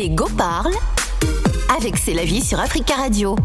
[0.00, 0.72] Les Go parlent
[1.76, 3.36] avec C'est la vie sur Africa Radio.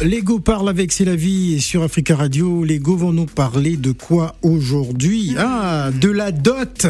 [0.00, 2.62] Lego parle avec C'est la vie et sur Africa Radio.
[2.62, 5.34] Lego vont nous parler de quoi aujourd'hui?
[5.36, 6.86] Ah, de la dot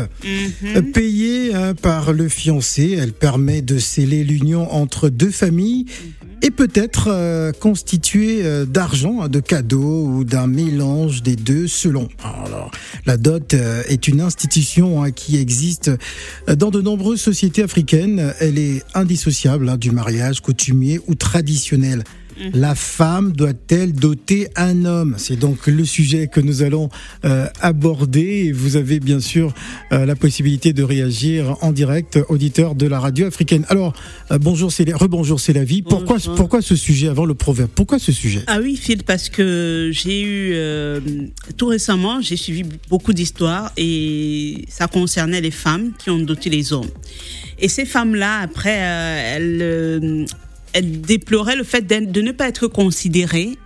[0.63, 0.93] Mhm.
[0.93, 2.99] payée hein, par le fiancé.
[3.01, 5.87] Elle permet de sceller l'union entre deux familles
[6.43, 12.09] et peut-être euh, constituée euh, d'argent, de cadeaux ou d'un mélange des deux selon.
[12.23, 12.71] Alors,
[13.07, 15.91] la dot euh, est une institution hein, qui existe
[16.49, 18.35] euh, dans de nombreuses sociétés africaines.
[18.41, 22.03] Elle est indissociable hein, du mariage coutumier ou traditionnel.
[22.55, 25.15] La femme doit-elle doter un homme?
[25.19, 26.89] C'est donc le sujet que nous allons
[27.25, 28.47] euh, aborder.
[28.47, 29.55] Et vous avez bien sûr
[29.93, 33.65] euh, la possibilité de réagir en direct, auditeur de la radio africaine.
[33.69, 33.95] Alors,
[34.31, 35.83] euh, bonjour, c'est la- rebonjour, c'est la vie.
[35.83, 36.35] Pourquoi, Bonjour.
[36.35, 37.71] pourquoi ce sujet avant le proverbe?
[37.75, 38.43] Pourquoi ce sujet?
[38.47, 40.55] Ah oui, Phil, parce que j'ai eu
[41.57, 46.73] tout récemment, j'ai suivi beaucoup d'histoires et ça concernait les femmes qui ont doté les
[46.73, 46.91] hommes.
[47.59, 50.27] Et ces femmes-là, après, elles,
[50.73, 53.57] elles déploraient le fait de ne pas être considérées.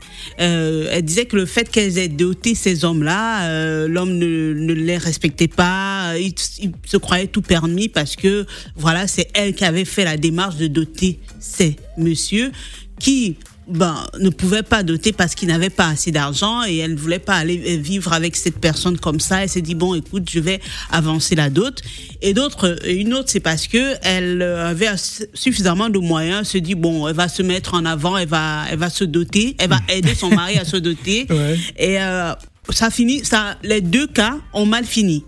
[0.40, 4.72] Euh, elles disaient que le fait qu'elles aient doté ces hommes-là, euh, l'homme ne, ne
[4.72, 8.46] les respectait pas, il, il se croyait tout permis parce que
[8.77, 12.50] voilà, c'est elle qui avait fait la démarche de doter ces messieurs
[12.98, 13.36] qui
[13.69, 17.19] ben, ne pouvaient pas doter parce qu'ils n'avaient pas assez d'argent et elle ne voulait
[17.19, 19.42] pas aller euh, vivre avec cette personne comme ça.
[19.42, 21.83] Elle s'est dit bon, écoute, je vais avancer la dot.
[22.23, 24.89] Et d'autres, et une autre, c'est parce que elle euh, avait
[25.34, 26.48] suffisamment de moyens.
[26.48, 29.56] Se dit bon, elle va se mettre en avant, elle va, elle va se doter,
[29.58, 31.27] elle va aider son mari à se doter.
[31.36, 31.58] Ouais.
[31.77, 32.33] Et euh,
[32.70, 35.25] ça finit, ça, les deux cas ont mal fini.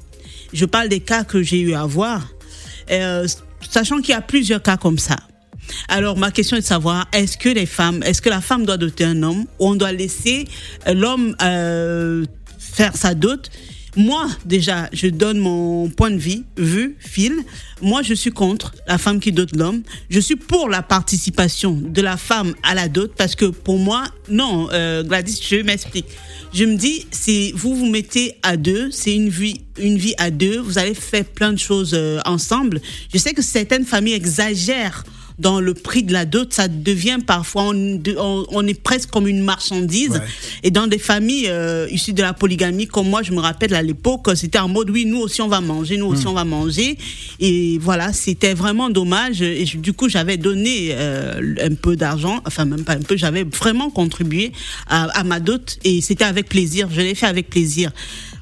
[0.52, 2.26] Je parle des cas que j'ai eu à voir,
[2.90, 3.26] euh,
[3.68, 5.16] sachant qu'il y a plusieurs cas comme ça.
[5.88, 8.76] Alors ma question est de savoir est-ce que les femmes, est-ce que la femme doit
[8.76, 10.46] doter un homme ou on doit laisser
[10.86, 12.24] euh, l'homme euh,
[12.58, 13.50] faire sa dot?
[13.96, 17.34] Moi, déjà, je donne mon point de vue, vue, fil.
[17.82, 19.82] Moi, je suis contre la femme qui dote l'homme.
[20.08, 24.04] Je suis pour la participation de la femme à la dot parce que pour moi,
[24.28, 26.06] non, euh, Gladys, je m'explique.
[26.54, 30.30] Je me dis, si vous vous mettez à deux, c'est une vie, une vie à
[30.30, 30.60] deux.
[30.60, 32.80] Vous allez faire plein de choses euh, ensemble.
[33.12, 35.02] Je sais que certaines familles exagèrent
[35.38, 39.28] dans le prix de la dot, ça devient parfois, on, on, on est presque comme
[39.28, 40.10] une marchandise.
[40.10, 40.20] Ouais.
[40.64, 43.82] Et dans des familles euh, issues de la polygamie, comme moi, je me rappelle à
[43.82, 46.98] l'époque, c'était en mode oui, nous aussi on va manger, nous aussi on va manger.
[47.38, 49.40] Et voilà, c'était vraiment dommage.
[49.42, 53.16] Et je- du coup, j'avais donné euh, un peu d'argent, enfin même pas un peu,
[53.16, 54.52] j'avais vraiment contribué
[54.88, 56.88] à, à ma dot et c'était avec plaisir.
[56.92, 57.90] Je l'ai fait avec plaisir.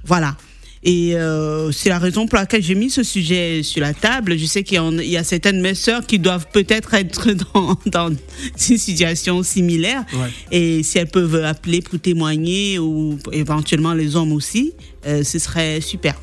[0.05, 0.37] Voilà.
[0.83, 4.39] Et euh, c'est la raison pour laquelle j'ai mis ce sujet sur la table.
[4.39, 8.11] Je sais qu'il y, a certaines de mes sœurs qui doivent peut-être être dans, dans
[8.11, 10.05] une situation similaire.
[10.13, 10.29] Ouais.
[10.53, 14.75] Et si elles peuvent appeler pour témoigner ou éventuellement les hommes aussi,
[15.07, 16.15] euh, ce serait super.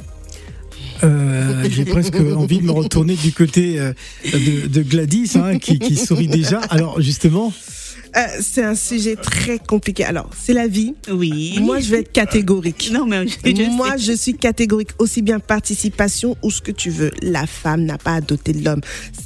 [1.04, 3.78] Euh, J'ai presque envie de me retourner du côté
[4.24, 6.60] de, de Gladys, hein, qui, qui sourit déjà.
[6.70, 7.52] Alors justement,
[8.16, 10.04] Euh, c'est un sujet très compliqué.
[10.04, 10.94] Alors, c'est la vie.
[11.12, 11.58] Oui.
[11.62, 12.92] Moi, je vais être catégorique.
[12.94, 14.12] Non, mais je, je Moi, sais.
[14.12, 17.12] je suis catégorique, aussi bien participation ou ce que tu veux.
[17.22, 18.82] La femme n'a pas à doter de l'homme.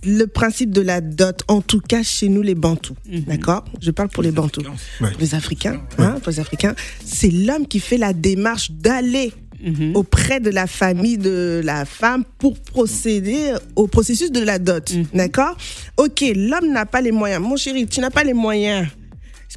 [0.05, 2.95] Le principe de la dot, en tout cas chez nous, les Bantous,
[3.27, 3.65] d'accord?
[3.81, 4.61] Je parle pour les Bantous.
[5.01, 5.09] Ouais.
[5.19, 9.33] Les Africains, hein, pour les Africains, c'est l'homme qui fait la démarche d'aller
[9.63, 9.95] Mhm.
[9.95, 14.94] auprès de la famille de la femme pour procéder au processus de la dot.
[15.13, 15.57] D'accord?
[15.97, 17.41] Ok, l'homme n'a pas les moyens.
[17.41, 18.88] Mon chéri, tu n'as pas les moyens.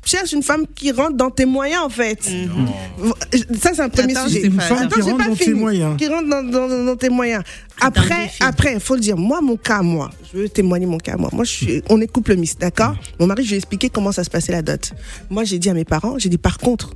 [0.02, 2.22] Cherche une femme qui rentre dans tes moyens, en fait.
[3.60, 4.46] Ça, c'est un premier Attends, sujet.
[4.46, 5.96] une femme Attends, qui rentre pas dans tes moyens.
[5.98, 7.42] Qui rentre dans, dans- dans tes moyens.
[7.80, 9.16] Après, après, il faut le dire.
[9.18, 11.28] Moi, mon cas, moi, je veux témoigner mon cas, moi.
[11.32, 12.94] Moi, je suis, on est couple mixte, d'accord?
[13.18, 14.92] Mon mari, je lui ai expliqué comment ça se passait la dot.
[15.28, 16.94] Moi, j'ai dit à mes parents, j'ai dit par contre,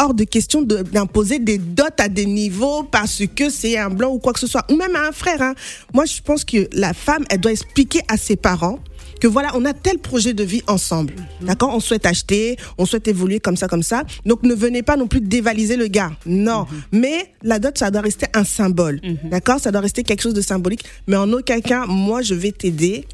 [0.00, 4.10] hors de question de- d'imposer des dots à des niveaux parce que c'est un blanc
[4.12, 5.40] ou quoi que ce soit, ou même à un frère.
[5.42, 5.54] hein.
[5.92, 8.78] Moi, je pense que la femme, elle doit expliquer à ses parents
[9.20, 11.14] que voilà, on a tel projet de vie ensemble.
[11.40, 11.70] D'accord?
[11.74, 14.02] On souhaite acheter, on souhaite évoluer comme ça, comme ça.
[14.26, 16.10] Donc ne venez pas non plus dévaliser le gars.
[16.26, 16.66] Non.
[16.92, 19.00] Mais la dot, ça doit rester un symbole.
[19.24, 19.60] D'accord?
[19.60, 20.84] Ça doit rester quelque chose de symbolique.
[21.06, 23.06] Mais en aucun cas, moi, je vais t'aider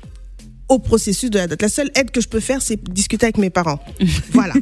[0.70, 1.60] au processus de la dot.
[1.60, 3.82] La seule aide que je peux faire, c'est discuter avec mes parents.
[4.32, 4.54] voilà.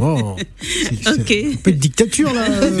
[0.00, 1.52] oh, c'est c'est Ok.
[1.52, 2.42] un peu de dictature là.
[2.50, 2.80] euh.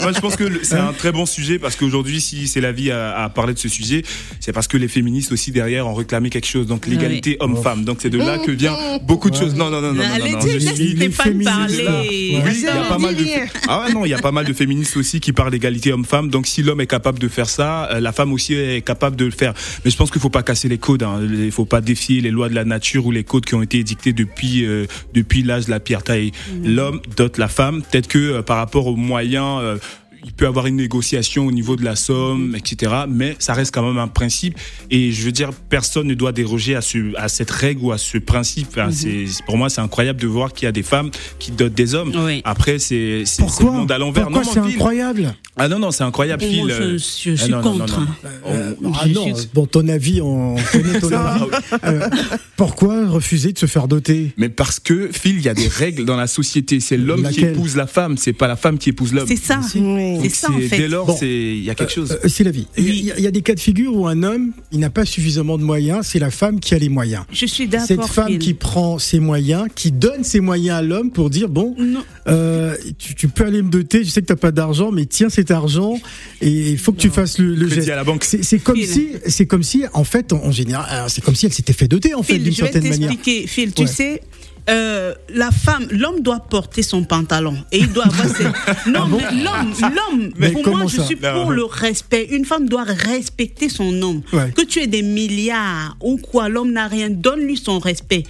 [0.00, 2.90] Moi, je pense que c'est un très bon sujet parce qu'aujourd'hui, si c'est la vie
[2.90, 4.02] à, à parler de ce sujet,
[4.40, 6.66] c'est parce que les féministes aussi derrière ont réclamé quelque chose.
[6.66, 7.84] Donc l'égalité homme-femme.
[7.84, 9.54] Donc c'est de là que vient beaucoup de choses.
[9.54, 11.44] Non, non, non, non, non, Allez, non, je suis- les parler.
[11.84, 12.00] là.
[12.02, 13.24] Oui, il y a pas mal de.
[13.68, 16.30] Ah ouais, non, il y a pas mal de féministes aussi qui parlent d'égalité homme-femme.
[16.30, 19.24] Donc si l'homme est capable de faire ça, euh, la femme aussi est capable de
[19.24, 19.54] le faire.
[19.84, 21.02] Mais je pense qu'il faut pas casser les codes.
[21.02, 21.20] hein.
[21.30, 23.78] Il faut pas défier les lois de la nature ou les codes qui ont été
[23.78, 26.32] édictés depuis euh, depuis l'âge de la pierre taille.
[26.64, 27.82] L'homme dote la femme.
[27.82, 29.78] Peut-être que euh, par rapport aux moyens.
[30.24, 32.92] Il peut avoir une négociation au niveau de la somme, etc.
[33.08, 34.56] Mais ça reste quand même un principe.
[34.90, 37.98] Et je veux dire, personne ne doit déroger à, ce, à cette règle ou à
[37.98, 38.68] ce principe.
[38.70, 41.74] Enfin, c'est- pour moi, c'est incroyable de voir qu'il y a des femmes qui dotent
[41.74, 42.12] des hommes.
[42.16, 42.40] Oui.
[42.44, 44.24] Après, c'est le Pourquoi monde à l'envers.
[44.24, 45.34] Pourquoi Non, c'est incroyable?
[45.56, 46.70] Ah non, non, c'est incroyable, Moi, Phil.
[46.70, 48.00] je, je ah suis non, non, non, contre.
[48.00, 48.06] non.
[48.46, 51.44] Euh, Ah non, suis- bon, ton avis, on connaît ton avis.
[51.84, 52.08] Euh,
[52.56, 54.32] pourquoi refuser de se faire doter?
[54.36, 56.80] Mais parce que, Phil, il y a des règles dans la société.
[56.80, 59.26] C'est l'homme qui épouse la femme, c'est pas la femme qui épouse l'homme.
[59.28, 59.60] C'est ça.
[59.74, 60.07] Oui.
[60.22, 60.76] C'est ça, en fait.
[60.78, 61.16] Dès lors, Bon.
[61.18, 62.18] c'est il y a quelque chose.
[62.24, 62.66] Euh, C'est la vie.
[62.76, 64.90] Il y, a- il y a des cas de figure où un homme, il n'a
[64.90, 67.24] pas suffisamment de moyens, c'est la femme qui a les moyens.
[67.32, 67.86] Je suis d'accord.
[67.86, 68.38] Cette femme Phil.
[68.38, 72.02] qui prend ses moyens, qui donne ses moyens à l'homme pour dire bon, Non.
[72.28, 75.28] euh, tu, tu peux aller me doter, je sais que t'as pas d'argent, mais tiens
[75.28, 75.98] cet argent
[76.40, 77.88] et il faut que tu fasses le, le geste.
[77.88, 78.24] à la banque.
[78.24, 78.86] C'est comme Phil.
[78.86, 81.72] si, c'est comme si, en fait, en, en général, euh, c'est comme si elle s'était
[81.72, 83.10] fait doter en fait d'une je vais certaine manière.
[83.10, 83.46] t'expliquer.
[83.46, 83.88] Phil, tu Ouais.
[83.88, 84.22] sais,
[84.68, 88.44] euh, la femme, l'homme doit porter son pantalon et il doit avoir ses...
[88.90, 92.26] Non, mais l'homme, l'homme, Mais pour moi, je suis pour le respect.
[92.30, 94.22] Une femme doit respecter son homme.
[94.32, 94.52] Ouais.
[94.52, 98.24] Que tu aies des milliards ou quoi, l'homme n'a rien, donne-lui son respect.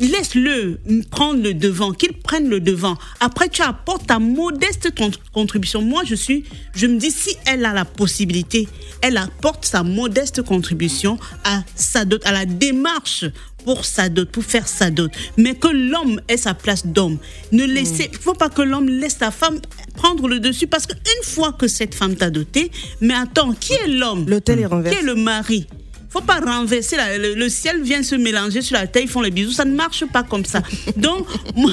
[0.00, 0.78] Laisse-le
[1.10, 2.96] prendre le devant, qu'il prenne le devant.
[3.18, 5.82] Après, tu apportes ta modeste con- contribution.
[5.82, 6.44] Moi, je suis,
[6.76, 8.68] je me dis, si elle a la possibilité,
[9.02, 13.24] elle apporte sa modeste contribution à sa à la démarche
[13.64, 15.10] pour sa dot, pour faire sa dot.
[15.36, 17.18] Mais que l'homme ait sa place d'homme.
[17.52, 19.60] Ne laissez, faut pas que l'homme laisse sa femme
[19.94, 22.70] prendre le dessus parce qu'une fois que cette femme t'a doté,
[23.00, 24.28] mais attends, qui est l'homme?
[24.28, 25.66] L'hôtel est Qui est le mari?
[26.10, 29.20] Faut pas renverser la- le, le ciel vient se mélanger sur la terre ils font
[29.20, 29.52] les bisous.
[29.52, 30.62] Ça ne marche pas comme ça.
[30.96, 31.72] Donc moi-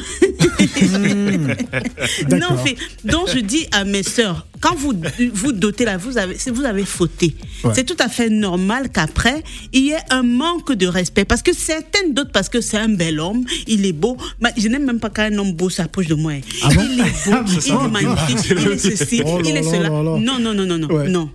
[0.92, 2.64] non D'accord.
[2.66, 4.94] fait donc je dis à mes sœurs quand vous
[5.34, 7.36] vous dotez là vous avez vous avez fauté.
[7.64, 7.72] Ouais.
[7.76, 9.44] c'est tout à fait normal qu'après
[9.74, 11.26] il y ait un manque de respect.
[11.26, 14.18] Parce que certaines dotent parce que c'est un bel homme il est beau.
[14.42, 16.34] Mais je n'aime même pas quand un homme beau s'approche de moi
[16.64, 16.82] Ah bon?
[16.92, 19.90] Il est beau il est magnifique il est ceci Oh il est cela.
[19.90, 21.08] non non non non non Ouais.
[21.10, 21.30] non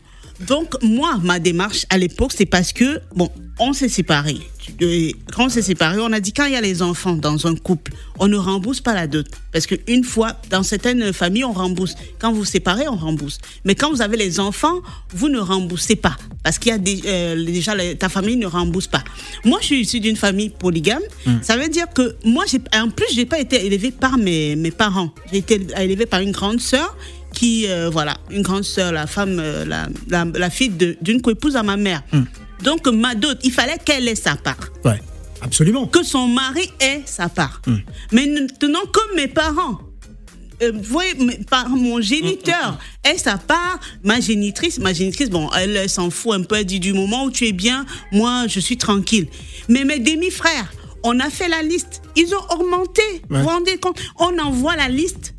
[0.47, 4.39] donc, moi, ma démarche à l'époque, c'est parce que, bon, on s'est séparés.
[4.83, 7.47] Euh, Quand on s'est séparés, on a dit quand il y a les enfants dans
[7.47, 9.27] un couple, on ne rembourse pas la dot.
[9.53, 11.95] Parce qu'une fois, dans certaines familles, on rembourse.
[12.19, 13.39] Quand vous vous séparez, on rembourse.
[13.65, 14.77] Mais quand vous avez les enfants,
[15.13, 16.17] vous ne remboursez pas.
[16.43, 19.03] Parce qu'il y a des- euh, déjà, ta famille ne rembourse pas.
[19.45, 21.03] Moi, je suis issue d'une famille polygame.
[21.43, 24.71] Ça veut dire que moi, j'ai- en plus, j'ai pas été élevée par mes, mes
[24.71, 25.11] parents.
[25.31, 26.97] J'ai été élevée par une grande sœur
[27.35, 31.57] qui, euh, voilà, une grande sœur, la femme, euh, la, la, la fille d'une coépouse
[31.57, 32.03] à ma mère.
[32.63, 34.59] Donc, ma dot, il fallait qu'elle ait sa part.
[34.85, 35.01] Ouais,
[35.41, 35.87] absolument.
[35.87, 37.63] Que son mari ait sa part.
[38.13, 39.79] Mais maintenant, comme mes parents,
[40.63, 41.15] euh, vous voyez,
[41.49, 46.35] par- mon géniteur ait sa part, ma génitrice, ma génitrice, bon, elle, elle s'en fout
[46.35, 49.27] un peu, elle dit du moment où tu es bien, moi, je suis tranquille.
[49.69, 50.71] Mais mes demi-frères,
[51.03, 53.01] on a fait la liste, ils ont augmenté.
[53.31, 53.99] Vous vous rendez compte?
[54.19, 55.33] On envoie la liste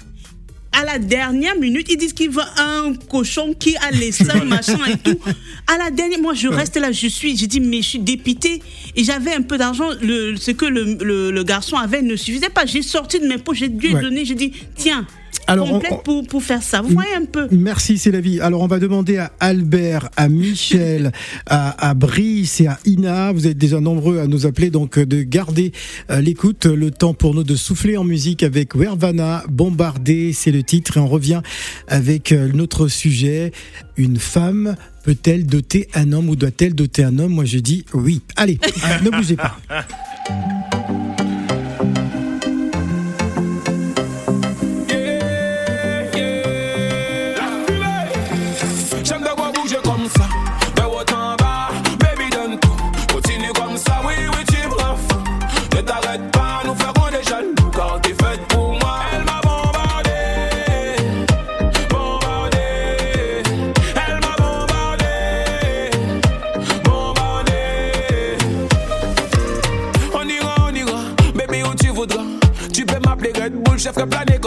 [0.74, 4.78] à la dernière minute, ils disent qu'ils veulent un cochon qui a les seins, machin
[4.88, 5.20] et tout.
[5.68, 8.62] À la dernière, moi, je reste là, je suis, j'ai dit, mais je suis dépité.
[8.96, 12.66] Et j'avais un peu d'argent, ce que le, le- le garçon avait ne suffisait pas.
[12.66, 14.02] J'ai sorti de mes poches, j'ai dû Ouais.
[14.02, 15.06] donner, j'ai dit, tiens,
[15.48, 16.82] Alors, on- complète on- pour, pour faire ça.
[16.82, 18.40] Vous voyez un peu Merci, c'est la vie.
[18.40, 21.12] Alors, on va demander à Albert, à Michel,
[21.46, 23.32] à, à Brice et à Ina.
[23.34, 25.72] Vous êtes déjà nombreux à nous appeler, donc euh, de garder
[26.10, 26.66] euh, l'écoute.
[26.66, 30.98] Le temps pour nous de souffler en musique avec Wervana, Bombardé, c'est le titre.
[30.98, 31.42] Et on revient
[31.88, 33.52] avec euh, notre sujet.
[33.98, 37.34] Une femme peut-elle doter un homme ou doit-elle doter un homme?
[37.34, 38.22] Moi, je dis oui.
[38.36, 38.60] Allez,
[39.04, 39.58] ne bougez pas.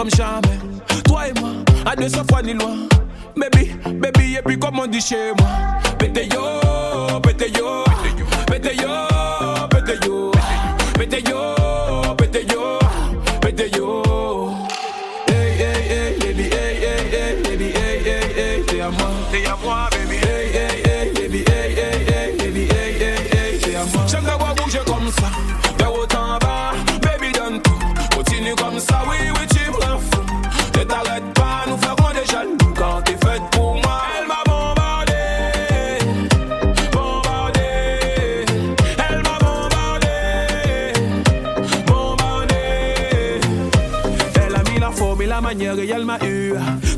[0.05, 0.59] Comme jamais.
[1.05, 1.51] Toi et moi,
[1.85, 2.87] à 200 fois ni loin.
[3.35, 5.49] Baby, baby, et puis comme on dit chez moi.
[5.97, 7.83] Pété yo, pété yo,
[8.47, 8.89] pété yo,
[9.77, 10.15] pété yo,
[10.97, 12.79] pété yo, pété yo,
[13.41, 14.03] pété yo.
[15.27, 19.09] Hey, hey, hey, baby, hey, hey, hey, baby, hey, hey, hey, t'es à moi.
[19.31, 20.17] T'es à moi, baby.
[20.17, 20.74] Hey, hey,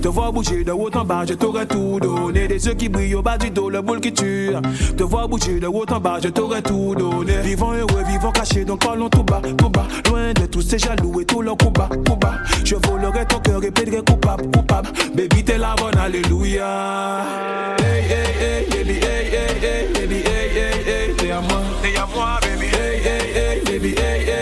[0.01, 2.47] Te voir bouger de haut en bas, je t'aurais tout donné.
[2.47, 4.51] Des yeux qui brillent au bas du dos, le boule qui tue.
[4.95, 7.37] Te voir bouger de haut en bas, je t'aurais tout donné.
[7.43, 9.87] Vivant heureux, vivant caché, donc parlons tout bas, tout bas.
[10.09, 11.89] Loin de tous ces jaloux et tout leur coup bas.
[12.63, 14.89] Je volerai ton cœur et plaiderai coupable, coupable.
[15.15, 17.23] Baby, t'es la bonne, alléluia.
[17.79, 21.61] Hey, hey, hey, baby, hey, hey, hey, baby, hey, hey, hey, t'es à moi.
[21.81, 22.65] T'es à moi, baby.
[22.65, 24.36] Hey, hey, hey, baby, hey, hey,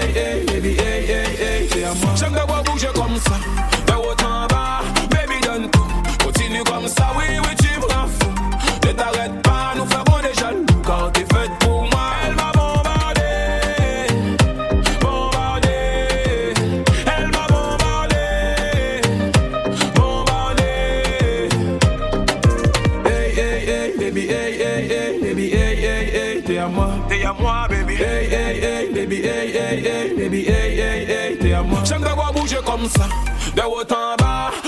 [32.76, 33.08] comme ça,
[33.56, 34.65] de haut.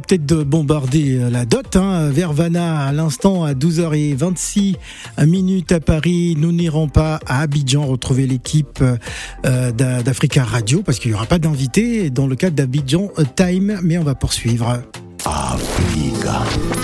[0.00, 1.76] Va peut-être de bombarder euh, la dot.
[1.76, 2.08] Hein.
[2.10, 4.76] Vervana, à l'instant, à 12h26
[5.26, 6.36] minutes à Paris.
[6.38, 11.26] Nous n'irons pas à Abidjan retrouver l'équipe euh, d'A- d'Africa Radio parce qu'il n'y aura
[11.26, 14.80] pas d'invité dans le cadre d'Abidjan Time, mais on va poursuivre.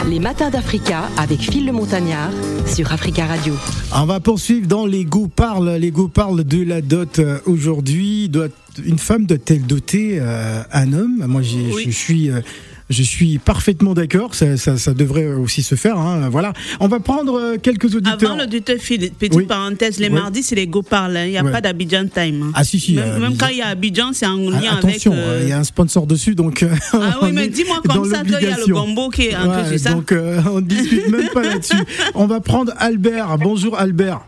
[0.08, 2.30] Les matins d'Africa avec Phil le Montagnard
[2.66, 3.54] sur Africa Radio.
[3.94, 5.70] On va poursuivre dans les goûts parlent.
[5.80, 8.28] Les goûts parlent de la dot euh, aujourd'hui.
[8.28, 8.48] Doit
[8.84, 11.24] une femme doit-elle doter euh, un homme?
[11.26, 11.84] Moi, Oui.
[11.86, 12.30] je suis.
[12.30, 12.40] euh,
[12.88, 15.98] je suis parfaitement d'accord, ça, ça, ça devrait aussi se faire.
[15.98, 16.28] Hein.
[16.30, 18.30] Voilà, on va prendre euh, quelques auditeurs.
[18.30, 19.44] Avant l'auditeur, petite Oui.
[19.44, 20.14] parenthèse, les Oui.
[20.14, 21.18] mardis, c'est les go parlent.
[21.24, 21.50] Il n'y a Ouais.
[21.50, 22.42] pas d'Abidjan time.
[22.44, 22.52] hein.
[22.54, 22.94] Ah si si.
[22.94, 25.24] Même, euh, même quand il y a Abidjan, c'est en Ah, lien attention, avec.
[25.24, 26.64] euh, il y a un sponsor dessus, donc.
[26.92, 29.70] Ah oui, mais dis-moi comme ça qu'il y a le gombo qui est un peu
[29.70, 29.90] Ouais, ça.
[29.90, 31.74] Donc euh, on ne discute même pas là-dessus.
[32.14, 33.36] On va prendre Albert.
[33.38, 34.20] Bonjour Albert.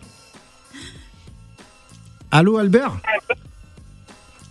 [2.31, 2.99] Allô Albert?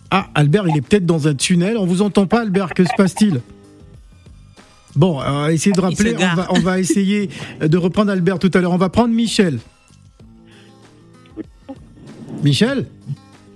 [0.10, 1.78] Ah Albert, il est peut-être dans un tunnel.
[1.78, 3.42] On vous entend pas Albert, que se passe-t-il?
[4.98, 6.16] Bon, euh, essayez de rappeler.
[6.18, 7.30] On va, on va essayer
[7.62, 8.72] de reprendre Albert tout à l'heure.
[8.72, 9.60] On va prendre Michel.
[12.44, 12.88] Michel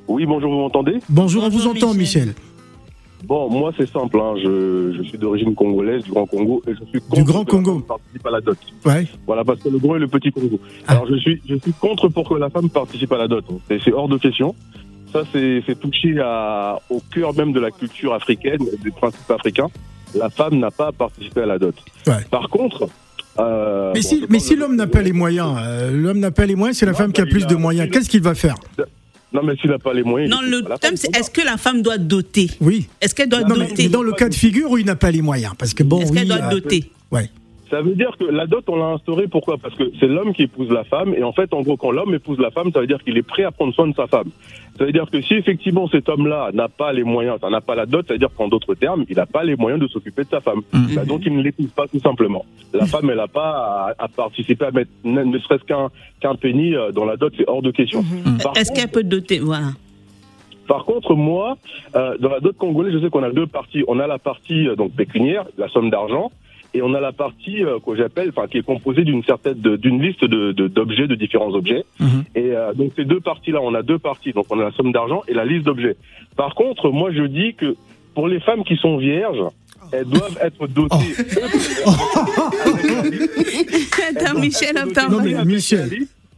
[0.07, 0.99] Oui, bonjour, vous m'entendez?
[1.09, 2.27] Bonjour, on vous entend Michel.
[2.27, 2.35] Michel.
[3.23, 6.83] Bon, moi c'est simple, hein, je, je suis d'origine congolaise, du Grand Congo, et je
[6.85, 7.73] suis contre Du Grand que la Congo.
[7.73, 8.57] femme participe à la dot.
[8.83, 9.07] Ouais.
[9.27, 10.59] Voilà, parce que le Grand et le Petit Congo.
[10.87, 10.93] Ah.
[10.93, 13.45] Alors je suis, je suis contre pour que la femme participe à la dot.
[13.67, 14.55] C'est c'est hors de question.
[15.13, 19.67] Ça, c'est c'est touché à, au cœur même de la culture africaine, des principes africains.
[20.15, 21.75] La femme n'a pas à participer à la dot.
[22.07, 22.13] Ouais.
[22.29, 22.89] Par contre...
[23.39, 26.55] euh, Mais bon, si, mais l'homme n'a pas les moyens, euh, l'homme n'a pas les
[26.55, 27.89] moyens, c'est la Non, femme qui a plus de moyens.
[27.91, 28.55] Qu'est-ce qu'il va faire?
[29.33, 30.29] Non, mais s'il n'a pas les moyens...
[30.29, 32.51] Non, le thème, c'est est-ce que la femme doit doter?
[32.59, 32.89] Oui.
[32.99, 33.83] Est-ce qu'elle doit Non, mais, doter?
[33.83, 36.01] mais dans le cas de figure où il n'a pas les moyens, parce que bon,
[36.01, 36.91] Est-ce oui, qu'elle doit euh, doter?
[37.11, 37.29] ouais.
[37.71, 39.57] Ça veut dire que la dot, on l'a instaurée pourquoi?
[39.57, 42.13] Parce que c'est l'homme qui épouse la femme, et en fait, en gros, quand l'homme
[42.13, 44.29] épouse la femme, ça veut dire qu'il est prêt à prendre soin de sa femme.
[44.77, 47.75] Ça veut dire que si effectivement cet homme-là n'a pas les moyens, ça n'a pas
[47.75, 50.25] la dot, ça veut dire qu'en d'autres termes, il n'a pas les moyens de s'occuper
[50.25, 50.61] de sa femme.
[50.73, 50.95] Mhm.
[50.95, 52.45] Bah, donc il ne l'épouse pas tout simplement.
[52.73, 56.75] La femme, elle n'a pas à, à participer à mettre ne, serait-ce qu'un qu'un penny
[56.75, 58.03] euh, dans la dot, c'est hors de question.
[58.43, 59.67] Par Est-ce qu'elle peut doter Voilà.
[60.67, 61.57] par contre, moi,
[61.95, 63.85] euh, dans la dot congolaise, je sais qu'on a deux parties.
[63.87, 66.31] On a la partie euh, donc pécuniaire, la somme d'argent,
[66.73, 69.75] et on a la partie euh, que j'appelle, enfin, qui est composée d'une certaine, de-
[69.75, 71.83] d'une liste de de- d'objets, de, différents objets.
[71.99, 72.23] Mhm.
[72.35, 74.31] Et euh, donc ces deux parties-là, on a deux parties.
[74.33, 75.95] Donc on a la somme d'argent et la liste d'objets.
[76.35, 77.75] Par contre, moi, je dis que
[78.15, 79.43] pour les femmes qui sont vierges,
[79.91, 80.95] elles doivent être dotées.
[84.15, 85.09] Attends, Michel, attends.
[85.09, 85.89] Non, mais Michel.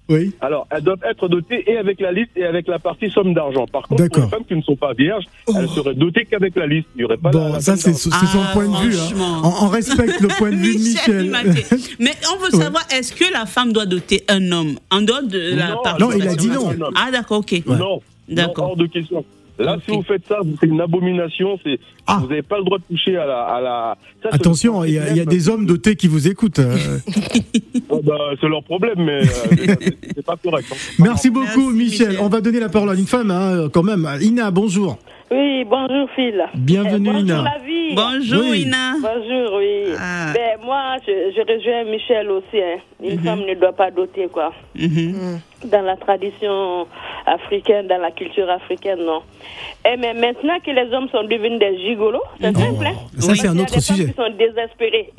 [0.10, 0.34] Oui.
[0.42, 3.66] Alors, elles doivent être dotées et avec la liste et avec la partie somme d'argent.
[3.68, 6.68] Par contre, pour les femmes qui ne sont pas vierges, elles seraient dotées qu'avec la
[6.68, 6.88] liste.
[6.96, 8.96] Il n'y aurait pas Bon, la ça c'est son Ah, point de vue.
[8.96, 9.00] hein.
[9.00, 9.42] franchement.
[9.62, 11.32] On, on respecte le point de vue de Michel.
[12.00, 12.64] Mais on veut Ouais.
[12.64, 16.10] savoir, est-ce que la femme doit doter un homme en dehors de la Non, participation
[16.10, 16.90] Non, il a dit non.
[16.96, 17.52] Ah, d'accord, ok.
[17.52, 17.62] Ouais.
[17.68, 18.72] Non, non, D'accord.
[18.72, 19.24] hors de question.
[19.60, 21.60] Là, si vous faites ça, c'est une abomination.
[21.64, 22.18] C'est Ah.
[22.22, 23.42] vous n'avez pas le droit de toucher à la.
[23.44, 23.98] À la...
[24.22, 26.60] Ça, c'est Attention, il y, a- y des hommes dotés qui vous écoutent.
[26.60, 26.76] euh.
[27.90, 29.26] Oh, bah, c'est leur problème, mais euh,
[30.16, 30.66] c'est- pas correct.
[30.72, 30.76] hein.
[31.00, 32.08] Merci beaucoup, Merci, Michel.
[32.10, 32.22] Michel.
[32.24, 34.08] On va donner la parole à une femme, hein, quand même.
[34.22, 34.98] Ina, bonjour.
[35.30, 36.44] Oui, bonjour Phil.
[36.56, 37.44] Bienvenue, Eh, bonjour Ina.
[37.44, 37.96] la vie.
[37.96, 38.62] Bonjour, Oui.
[38.62, 38.94] Ina.
[39.02, 39.94] Bonjour, oui.
[40.00, 40.32] Ah.
[40.34, 42.60] Ben, moi, je, je rejoins Michel aussi.
[42.62, 42.78] hein.
[43.04, 43.24] Une Mhm.
[43.24, 44.52] femme ne doit pas doter, quoi.
[44.76, 45.40] Mhm.
[45.66, 46.88] dans la tradition
[47.26, 49.22] africaine, dans la culture africaine, non.
[49.86, 52.56] Et mais maintenant que les hommes sont devenus des gigolos, c'est Mhm.
[52.64, 52.86] simple.
[52.88, 52.94] hein.
[53.18, 53.38] Ça, Oui.
[53.38, 54.06] c'est un autre sujet.
[54.08, 54.30] qui sont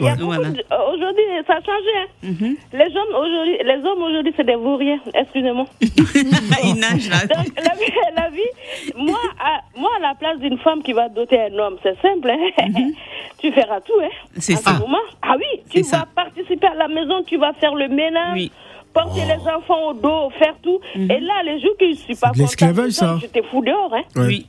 [0.08, 0.36] a Ouais.
[0.36, 0.50] Voilà.
[0.50, 1.94] de- Aujourd'hui, ça a changé.
[1.98, 2.06] hein.
[2.24, 2.56] Mhm.
[2.74, 5.00] Les hommes aujourd'hui, les hommes aujourd'hui, c'est des vauriens.
[5.14, 5.64] Excusez-moi.
[5.80, 7.20] Il nage là.
[7.26, 11.08] Donc, la vie, la vie moi, à, moi, à la place d'une femme qui va
[11.08, 12.30] doter un homme, c'est simple.
[12.30, 12.50] hein.
[13.40, 13.92] tu feras tout.
[14.02, 14.08] Hein.
[14.38, 14.74] C'est ça.
[14.74, 14.98] Ce moment.
[15.22, 16.04] Ah oui, tu vas ça.
[16.14, 18.34] participer à la maison, tu vas faire le ménage.
[18.34, 18.52] Oui.
[18.94, 19.28] Porter Oh.
[19.28, 20.80] les enfants au dos, faire tout.
[20.96, 21.10] Mhm.
[21.10, 23.18] Et là, les jours que je suis pas l'esclavage, ça.
[23.20, 23.92] Je te fous dehors.
[23.92, 24.02] Hein.
[24.16, 24.26] Ouais.
[24.26, 24.46] Oui.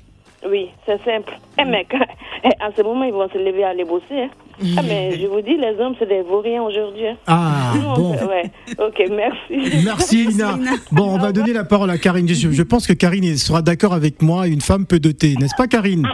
[0.48, 1.34] Oui, c'est simple.
[1.60, 1.92] Eh, mec,
[2.60, 4.06] à ce moment, ils vont se lever à aller bosser.
[4.12, 4.30] Hein.
[4.78, 7.08] Ah, mais je vous dis, les hommes, c'est des vauriens aujourd'hui.
[7.08, 7.16] hein.
[7.26, 8.12] Ah, bon.
[8.12, 8.44] ouais.
[8.78, 9.84] Ok, merci.
[9.84, 10.56] Merci Elina.
[10.92, 12.28] Bon, on va donner la parole à Karine.
[12.28, 14.48] Je, je pense que Karine sera d'accord avec moi.
[14.48, 16.08] Une femme peut doter, n'est-ce pas, Karine?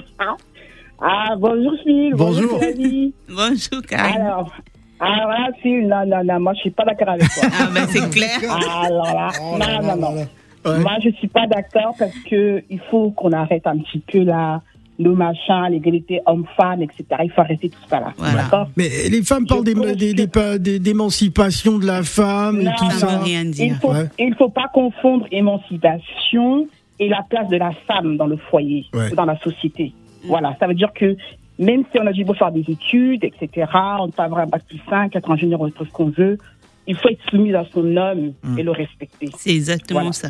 [1.04, 2.14] Ah, bonjour Phil.
[2.16, 2.58] Bonjour.
[2.60, 3.14] Flavie.
[3.28, 4.22] Bonjour, Karine.
[4.22, 4.52] Alors,
[5.02, 7.44] alors là, Phil, non, non, non, moi je suis pas d'accord avec toi.
[7.60, 8.40] Ah, ben c'est clair.
[8.50, 10.16] Alors là, Oh là non, là non, non.
[10.16, 10.28] là là.
[10.72, 10.80] Ouais.
[10.80, 14.62] Moi je suis pas d'accord parce que il faut qu'on arrête un petit peu là,
[15.00, 17.04] nos machins, l'égalité homme-femme, etc.
[17.24, 18.14] Il faut arrêter tout ça là.
[18.18, 18.44] Voilà.
[18.44, 18.68] D'accord?
[18.78, 23.20] Mais les femmes parlent d'émancipation de la femme et Non, tout Ça ça.
[23.20, 23.76] rien Il dire.
[23.82, 24.08] faut, Ouais.
[24.38, 26.68] faut pas confondre émancipation
[27.00, 29.12] et la place de la femme dans le foyer, Ouais.
[29.12, 29.94] ou dans la société.
[30.26, 31.18] Voilà, ça veut dire que
[31.62, 33.68] même si on a du beau faire des études, etc.,
[34.00, 36.38] on peut avoir un bac plus 5, être ingénieur, ou tout ce qu'on veut,
[36.88, 38.60] il faut être soumis à son homme Mm.
[38.60, 39.30] et le respecter.
[39.38, 40.12] C'est exactement Voilà.
[40.14, 40.30] ça.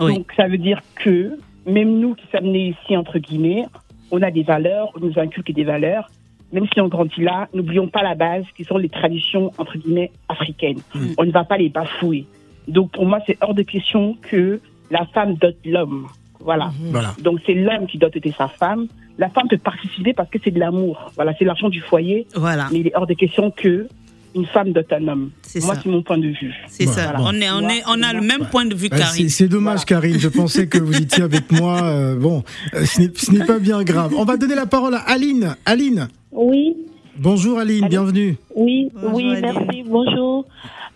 [0.00, 0.14] Oui.
[0.14, 3.64] Donc ça veut dire que même nous qui sommes nés ici, entre guillemets,
[4.10, 6.08] on a des valeurs, on nous inculque des valeurs.
[6.52, 10.12] Même si on grandit là, n'oublions pas la base, qui sont les traditions, entre guillemets,
[10.28, 10.78] africaines.
[11.18, 12.24] On ne va pas les bafouer.
[12.68, 16.06] Donc pour moi, c'est hors de question que la femme dote l'homme.
[16.38, 16.70] Voilà.
[16.92, 17.14] Voilà.
[17.20, 18.86] Donc c'est l'homme qui doit doter sa femme.
[19.18, 21.10] La femme peut participer parce que c'est de l'amour.
[21.16, 22.26] Voilà, c'est l'argent du foyer.
[22.34, 22.68] Voilà.
[22.72, 23.86] Mais il est hors de question que
[24.34, 25.30] une femme dote un homme.
[25.40, 25.80] C'est Moi, ça.
[25.82, 26.52] c'est mon point de vue.
[26.68, 27.12] C'est ça.
[27.16, 27.20] Voilà.
[27.22, 29.28] On, est, on, est, on a le même point de vue, c'est Karine.
[29.30, 30.18] c'est dommage, Karine.
[30.18, 31.82] Je pensais que vous étiez avec moi.
[31.82, 32.44] Euh, bon,
[32.74, 34.12] euh, ce n'est- ce n'est pas bien grave.
[34.18, 35.56] On va donner la parole à Aline.
[35.64, 36.08] Aline.
[36.32, 36.76] Oui,
[37.18, 38.36] Bonjour Aline, bienvenue.
[38.54, 39.40] oui, Bonjour, oui, Aline.
[39.54, 40.44] merci, bonjour.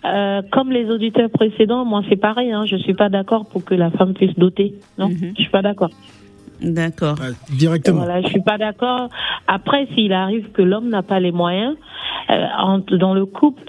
[0.04, 3.74] Euh, comme les auditeurs précédents, moi c'est pareil, hein, je suis pas d'accord pour que
[3.74, 4.74] la femme puisse doter.
[4.98, 5.32] Non, Mhm.
[5.36, 5.88] je suis pas d'accord.
[6.62, 7.16] D'accord.
[7.50, 8.04] Directement.
[8.04, 9.08] Voilà, je suis pas d'accord.
[9.46, 11.76] Après, s'il arrive que l'homme n'a pas les moyens,
[12.30, 13.62] euh, entre- dans le couple,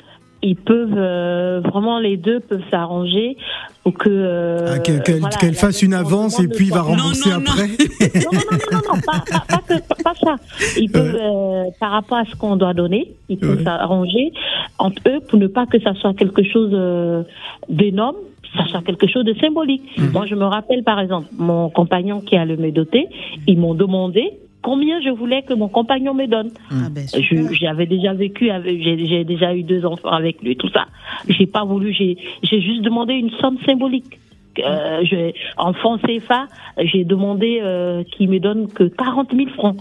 [0.43, 3.37] ils peuvent euh, vraiment les deux peuvent s'arranger
[3.83, 7.35] pour que euh, Ah, qu'elle voilà, fasse une avance et puis il va rembourser Non,
[7.37, 7.51] non, non.
[7.51, 7.67] après.
[7.67, 10.35] non, non, non, non, non, pas, pas, pas, que- pas ça.
[10.77, 13.63] Ils peuvent, euh, par rapport à ce qu'on doit donner, ils peuvent Ouais.
[13.63, 14.33] s'arranger
[14.79, 17.21] entre eux pour ne pas que ça soit quelque chose euh,
[17.69, 18.15] d'énorme,
[18.55, 19.83] ça soit quelque chose de symbolique.
[20.13, 23.07] Moi, je me rappelle, par exemple, mon compagnon qui a le me doté,
[23.47, 26.51] ils m'ont demandé combien je voulais que mon compagnon me donne.
[26.69, 27.03] Ah, ben,
[27.51, 30.85] J'avais déjà vécu, j'ai déjà eu deux enfants avec lui, tout ça.
[31.27, 34.19] J'ai pas voulu, j'ai j'ai juste demandé une somme symbolique.
[34.59, 39.77] Euh, je, en francs CFA, j'ai demandé euh, qu'il me donne que 40 000 francs.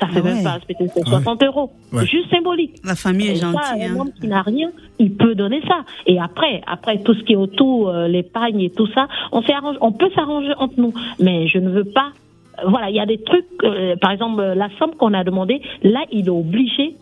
[0.00, 0.34] Ça fait Ah ouais.
[0.34, 1.70] même pas, peut-être c'est 60 euros.
[1.92, 2.06] Ouais.
[2.06, 2.76] Juste symbolique.
[2.84, 3.84] La famille est Et ça, gentille.
[3.84, 4.00] un hein.
[4.00, 5.80] homme qui n'a rien, il peut donner ça.
[6.06, 9.76] Et après, après tout ce qui est autour, euh, l'épargne et tout ça, on s'arrange,
[9.80, 10.92] on peut s'arranger entre nous.
[11.18, 12.12] Mais je ne veux pas.
[12.60, 13.44] euh, Voilà, il y a des trucs.
[13.64, 16.94] euh, par exemple, euh, la somme qu'on a demandé, là, il est obligé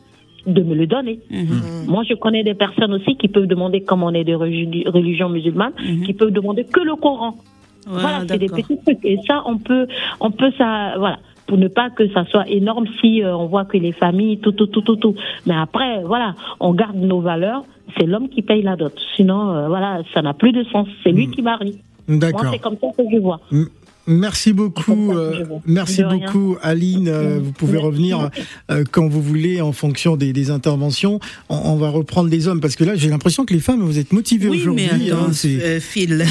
[0.47, 1.21] de me le donner.
[1.31, 1.87] Mhm.
[1.89, 5.29] Moi, je connais des personnes aussi qui peuvent demander, comme on est de religi- religion
[5.29, 6.03] musulmane, Mhm.
[6.05, 7.35] qui peuvent demander que le Coran.
[7.87, 9.05] Ouais, voilà, c'est des petits trucs.
[9.05, 9.87] Et ça, on peut,
[10.21, 13.65] on peut ça, voilà, pour ne pas que ça soit énorme si euh, on voit
[13.65, 15.15] que les familles, tout, tout, tout, tout, tout.
[15.47, 17.65] Mais après, voilà, on garde nos valeurs.
[17.99, 18.93] C'est l'homme qui paye la dot.
[19.17, 20.87] Sinon, euh, voilà, ça n'a plus de sens.
[21.03, 21.79] C'est lui qui marie.
[22.07, 22.51] Moi, D'accord.
[22.53, 23.41] c'est comme ça que je vois.
[24.11, 27.09] Merci beaucoup, euh, merci beaucoup, Aline.
[27.09, 28.31] Euh, vous pouvez revenir
[28.71, 31.21] euh, quand vous voulez en fonction des, des interventions.
[31.51, 33.99] On, on va reprendre les hommes parce que là, j'ai l'impression que les femmes, vous
[33.99, 34.87] êtes motivées Oui, aujourd'hui.
[34.99, 36.25] mais attends, hein, c'est- euh, Phil.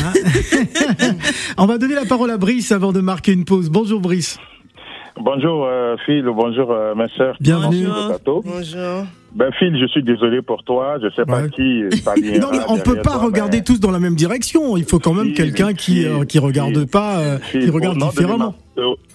[1.58, 3.70] on va donner la parole à Brice avant de marquer une pause.
[3.70, 4.40] Bonjour Brice.
[5.20, 7.36] Bonjour euh, Phil, bonjour euh, ma sœur.
[7.40, 7.86] Bienvenue.
[8.26, 8.42] Bonjour.
[8.46, 9.04] Bonjour.
[9.36, 10.98] Ben Phil, je suis désolé pour toi.
[11.02, 11.50] Je sais pas Ouais.
[11.50, 14.78] qui s'alignera Non, mais on peut pas toi, regarder mais- tous dans la même direction.
[14.78, 18.54] Il faut quand même quelqu'un qui euh, qui regarde pas, euh, Phil, qui regarde différemment.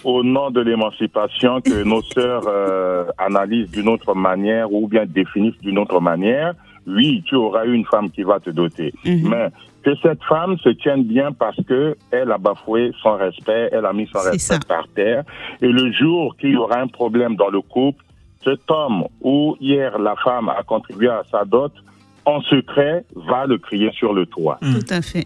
[0.05, 5.59] Au, nom de l'émancipation que nos sœurs euh, analysent d'une autre manière ou bien définissent
[5.63, 6.55] d'une autre manière,
[6.87, 8.93] oui, tu auras une femme qui va te doter.
[9.05, 9.29] Mhm.
[9.29, 9.49] Mais
[9.83, 13.93] que cette femme se tienne bien parce que elle a bafoué son respect, elle a
[13.93, 14.59] mis son respect ça.
[14.67, 15.25] par terre.
[15.61, 18.05] Et le jour qu'il y aura un problème dans le couple,
[18.45, 21.73] cet homme ou hier la femme a contribué à sa dot,
[22.25, 24.59] en secret, va le crier sur le toit.
[24.61, 25.25] Tout à fait.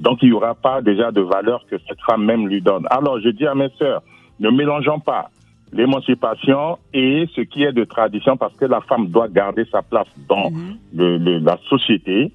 [0.00, 2.86] Donc il n'y aura pas déjà de valeur que cette femme même lui donne.
[2.90, 4.02] Alors je dis à mes sœurs,
[4.40, 5.30] ne mélangeons pas
[5.72, 10.06] l'émancipation et ce qui est de tradition parce que la femme doit garder sa place
[10.28, 10.50] dans
[10.94, 12.32] le- le- la société.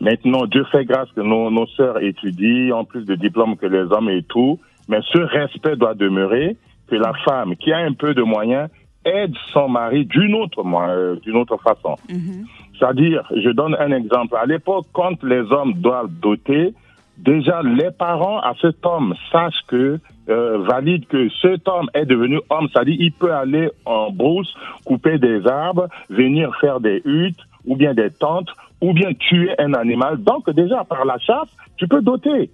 [0.00, 3.82] Maintenant, Dieu fait grâce que nos, nos sœurs étudient, en plus de diplômes que les
[3.92, 4.58] hommes et tout.
[4.88, 6.56] Mais ce respect doit demeurer
[6.88, 8.68] que la femme qui a un peu de moyens
[9.04, 11.96] aide son mari d'une autre, euh, d'une autre façon.
[12.78, 14.36] C'est-à-dire, je donne un exemple.
[14.40, 16.72] À l'époque, quand les hommes doivent doter,
[17.16, 22.40] déjà les parents à cet homme sachent que euh, valide que cet homme est devenu
[22.50, 24.52] homme, c'est-à-dire il peut aller en brousse,
[24.84, 29.74] couper des arbres, venir faire des huttes ou bien des tentes ou bien tuer un
[29.74, 30.18] animal.
[30.22, 32.50] Donc déjà par la chasse, tu peux doter.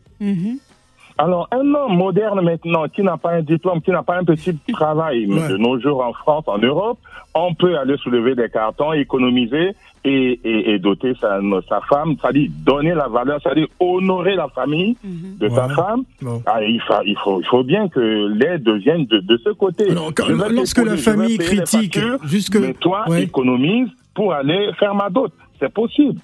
[1.16, 4.52] Alors, un homme moderne maintenant qui n'a pas un diplôme, qui n'a pas un petit
[4.72, 6.98] travail de nos jours en France, en Europe,
[7.34, 9.70] on peut aller soulever des cartons, économiser
[10.04, 14.96] et, et, et doter sa, sa femme, c'est-à-dire donner la valeur, c'est-à-dire honorer la famille
[15.04, 16.02] de sa femme.
[16.46, 18.00] Ah, il, faut, il, faut, il faut bien que
[18.34, 19.84] l'aide vienne de, de ce côté.
[20.16, 23.22] quand- Je vais lorsque la famille critique, factures, jusque- mais toi, Ouais.
[23.22, 25.32] économise pour aller faire ma dot.
[25.60, 26.20] C'est possible.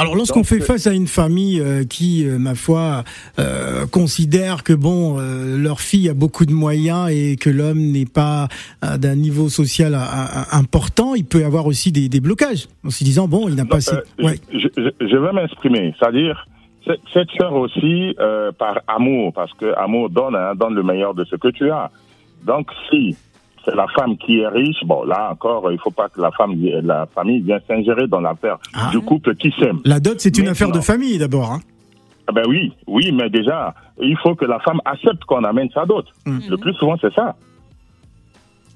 [0.00, 3.04] Alors lorsqu'on fait face à une famille euh, qui, euh, ma foi,
[3.38, 8.06] euh, considère que bon, euh, leur fille a beaucoup de moyens et que l'homme n'est
[8.06, 8.48] pas
[8.82, 12.66] euh, d'un niveau social euh, euh, important, il peut y avoir aussi des, des blocages
[12.84, 13.94] en se disant bon, il n'a pas assez.
[13.94, 14.38] Euh, Ouais.
[14.52, 15.94] je, je- je vais m'exprimer.
[15.98, 16.46] C'est-à-dire,
[16.86, 21.12] cette- cette sœur aussi, euh, par amour, parce que amour donne, hein, donne le meilleur
[21.14, 21.90] de ce que tu as.
[22.46, 23.16] Donc, si
[23.64, 26.54] c'est la femme qui est riche, bon, là encore, il faut pas que la femme,
[26.82, 28.58] la famille vienne s'ingérer dans l'affaire
[28.90, 29.80] du couple qui s'aime.
[29.84, 31.52] La dot, c'est une Maintenant- affaire de famille d'abord.
[31.52, 31.60] Hein.
[32.26, 35.84] Ah Ben oui, oui, mais déjà, il faut que la femme accepte qu'on amène sa
[35.84, 36.04] dot.
[36.26, 37.34] Le plus souvent, c'est ça.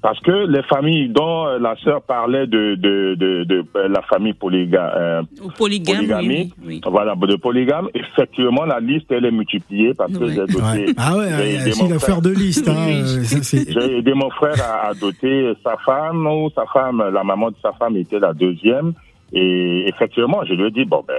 [0.05, 4.03] Parce que les familles dont euh, la sœur parlait de, de, de, de, euh, la
[4.03, 5.21] famille polyga, euh,
[5.57, 6.81] polygame, polygamie, oui, oui.
[6.85, 10.55] voilà, de polygame, effectivement, la liste, elle est multipliée parce que j'ai doté.
[10.57, 10.85] Ouais.
[10.95, 12.21] Ah ouais, j'ai il y a aidé aussi mon l'affaire frère.
[12.21, 12.69] de liste.
[12.69, 17.23] Hein, c'est- J'ai aidé mon frère à, à doter sa femme, ou sa femme, la
[17.23, 18.93] maman de sa femme était la deuxième.
[19.33, 21.15] Et effectivement, je lui ai dit, bon, ben,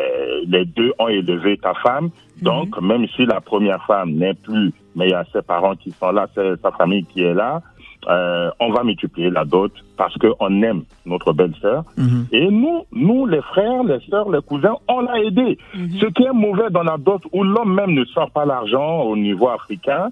[0.46, 2.10] les deux ont élevé ta femme.
[2.40, 5.92] Donc, même si la première femme n'est plus, mais il y a ses parents qui
[5.92, 7.62] sont là, c'est sa famille qui est là,
[8.08, 11.82] euh, on va multiplier la dot parce qu'on aime notre belle-sœur.
[12.30, 15.58] Et nous, nous, les frères, les sœurs, les cousins, on l'a aidé.
[16.00, 19.16] Ce qui est mauvais dans la dot, où l'homme même ne sort pas l'argent au
[19.16, 20.10] niveau africain,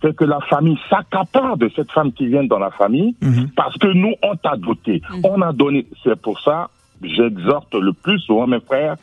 [0.00, 3.16] c'est que la famille s'accapare de cette femme qui vient dans la famille
[3.56, 5.02] parce que nous, on t'a doté.
[5.24, 5.86] On a donné.
[6.04, 6.68] C'est pour ça,
[7.02, 8.96] j'exhorte le plus souvent mes frères,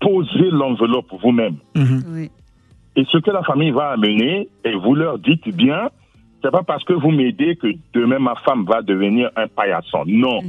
[0.00, 1.56] posez l'enveloppe vous-même.
[2.96, 5.88] Et ce que la famille va amener, et vous leur dites bien,
[6.42, 10.04] c'est pas parce que vous m'aidez que demain ma femme va devenir un paillasson.
[10.06, 10.40] Non.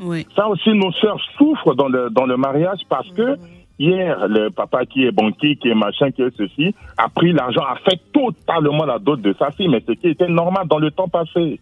[0.00, 0.26] Oui.
[0.36, 3.36] Ça aussi, nos sœurs souffrent dans le, dans le mariage parce que
[3.80, 7.62] hier, le papa qui est banquier, qui est machin, qui est ceci, a pris l'argent,
[7.62, 10.90] a fait totalement la dot de sa fille, mais ce qui était normal dans le
[10.92, 11.58] temps passé.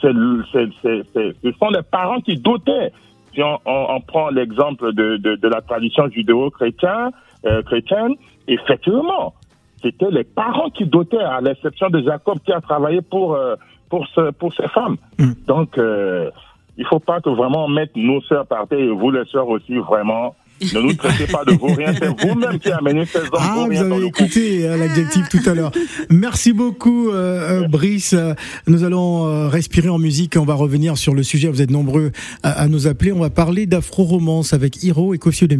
[0.00, 0.12] C'est-
[1.42, 2.92] ce sont les parents qui dotaient.
[3.34, 7.10] Si on, on- on prend l'exemple de, de, de la tradition judéo-chrétienne,
[7.46, 8.14] euh, chrétienne,
[8.48, 9.34] effectivement,
[9.82, 13.56] c'était les parents qui dotaient, à l'exception de Jacob qui a travaillé pour, euh,
[13.90, 14.96] pour, ce, pour ses femmes.
[15.46, 16.30] Donc, euh,
[16.76, 19.48] il faut pas que vraiment on mette nos sœurs par terre et vous les sœurs
[19.48, 20.34] aussi, vraiment.
[20.74, 24.06] Ne nous traitez pas de vauriens, c'est vous-même qui amenez ces hommes Ah, vous avez
[24.06, 25.72] écouté euh, l'adjectif tout à l'heure.
[26.10, 28.14] Merci beaucoup, euh, euh, Brice.
[28.66, 30.36] Nous allons euh, respirer en musique.
[30.36, 31.48] On va revenir sur le sujet.
[31.48, 33.12] Vous êtes nombreux à, à nous appeler.
[33.12, 35.56] On va parler d'afro-romance avec Hiro et Kofio de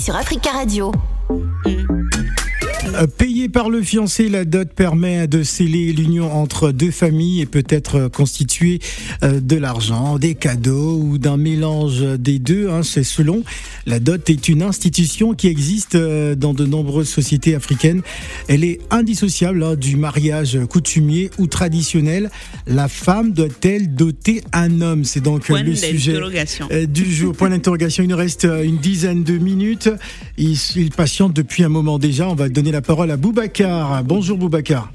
[0.00, 1.09] sur Africa Radio.
[3.60, 8.08] Par le fiancé, la dot permet de sceller l'union entre deux familles et peut être
[8.08, 8.78] constituée
[9.22, 12.70] euh, de l'argent, des cadeaux ou d'un mélange des deux.
[12.70, 13.42] hein, C'est selon.
[13.84, 18.00] La dot est une institution qui existe euh, dans de nombreuses sociétés africaines.
[18.48, 22.30] Elle est indissociable hein, du mariage coutumier ou traditionnel.
[22.66, 25.04] La femme doit-elle doter un homme?
[25.04, 26.14] C'est donc euh, Point le sujet
[26.86, 27.34] du jour.
[27.34, 28.04] Point d'interrogation.
[28.04, 29.90] Il nous reste une dizaine de minutes.
[30.38, 32.26] Il, il patiente depuis un moment déjà.
[32.26, 33.49] On va donner la parole à Boubacar.
[34.04, 34.90] Bonjour Boubacar.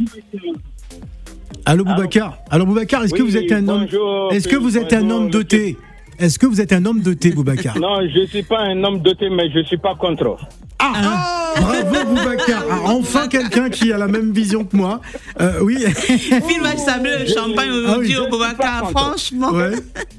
[1.65, 2.37] Allô Boubacar.
[2.49, 3.87] Alors Boubacar, est-ce que vous êtes un homme
[4.31, 5.77] Est-ce que vous êtes un homme doté
[6.19, 8.99] Est-ce que vous êtes un homme doté, Boubacar Non, je ne suis pas un homme
[8.99, 10.37] doté, mais je ne suis pas contre.
[10.79, 12.63] Ah, Bravo Boubacar.
[12.69, 15.01] Ah, enfin quelqu'un qui a la même vision que moi.
[15.41, 15.77] Euh, oui.
[15.87, 19.51] Phil va sabler le champagne Ah aujourd'hui au Boubacar, franchement.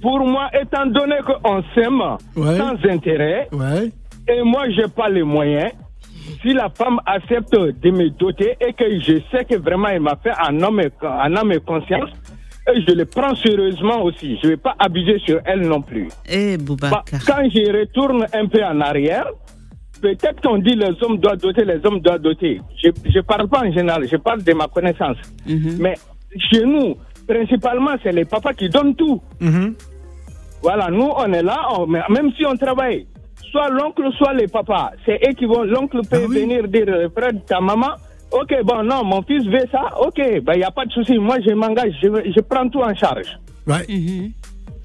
[0.02, 2.02] Pour moi, étant donné qu'on s'aime
[2.34, 3.48] sans intérêt,
[4.28, 5.70] et moi, je n'ai pas les moyens,
[6.42, 10.16] si la femme accepte de me doter et que je sais que vraiment elle m'a
[10.22, 12.10] fait un homme, et- un homme et conscience,
[12.72, 14.38] et je le prends sérieusement aussi.
[14.42, 16.08] Je ne vais pas abuser sur elle non plus.
[16.28, 16.56] Eh,
[16.90, 19.28] Bah, quand je retourne un peu en arrière,
[20.02, 22.60] peut-être qu'on dit les hommes doivent doter, les hommes doivent doter.
[22.82, 25.16] Je ne parle pas en général, je parle de ma connaissance.
[25.78, 25.94] Mais
[26.50, 29.20] chez nous, principalement, c'est les papas qui donnent tout.
[30.62, 33.06] Voilà, nous, on est là, on- même si on travaille,
[33.56, 37.32] soit l'oncle, soit les papas, c'est eux qui vont, l'oncle peut venir dire, euh, frère,
[37.46, 37.92] ta maman,
[38.30, 41.16] ok, bon, non, mon fils veut ça, ok, ben, il n'y a pas de souci,
[41.18, 43.38] moi, je m'engage, je, je prends tout en charge.
[43.66, 43.86] Ouais.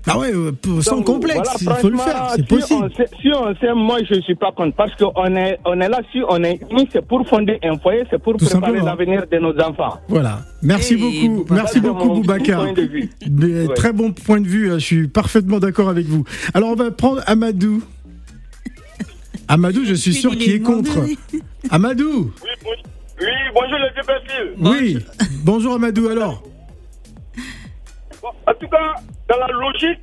[0.07, 2.83] Ah ouais, euh, sans Donc, complexe, voilà, il faut le faire, c'est si possible.
[2.85, 5.79] on sait- si on s'aime, moi je ne suis pas contre parce qu'on est, on
[5.79, 8.79] est là, si on est unis, c'est pour fonder un foyer, c'est pour Tout préparer
[8.79, 9.99] l'avenir de nos enfants.
[10.07, 10.39] Voilà.
[10.63, 11.45] Merci beaucoup.
[11.53, 12.63] Merci beaucoup Boubacar.
[12.63, 13.67] Ouais.
[13.75, 14.71] Très bon point de vue.
[14.71, 16.23] hein, Je suis parfaitement d'accord avec vous.
[16.55, 17.83] Alors on va prendre Amadou.
[19.51, 20.97] Amadou, je suis sûr qu'il est contre.
[21.69, 22.31] Amadou.
[23.19, 24.53] Oui, bonjour les vieux pédophiles.
[24.57, 24.97] Oui.
[25.43, 26.07] Bonjour Amadou.
[26.07, 26.41] Alors.
[28.21, 28.95] Bon, en tout cas,
[29.29, 29.99] dans la logique,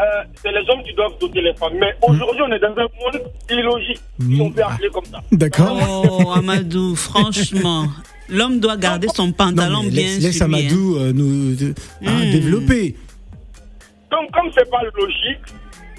[0.00, 0.02] euh,
[0.42, 1.74] c'est les hommes qui doivent doter les femmes.
[1.78, 5.22] Mais aujourd'hui, on est dans un monde illogique, si on peut appeler comme ça.
[5.30, 6.06] D'accord.
[6.24, 7.86] Oh, Amadou, franchement.
[8.30, 10.58] L'homme doit garder son pantalon Non, bien laisse, laisse sur lui, hein.
[10.60, 11.74] Amadou euh, nous euh,
[12.06, 12.30] hein, Hmm.
[12.32, 12.96] développer.
[14.10, 15.44] Donc, comme c'est pas logique,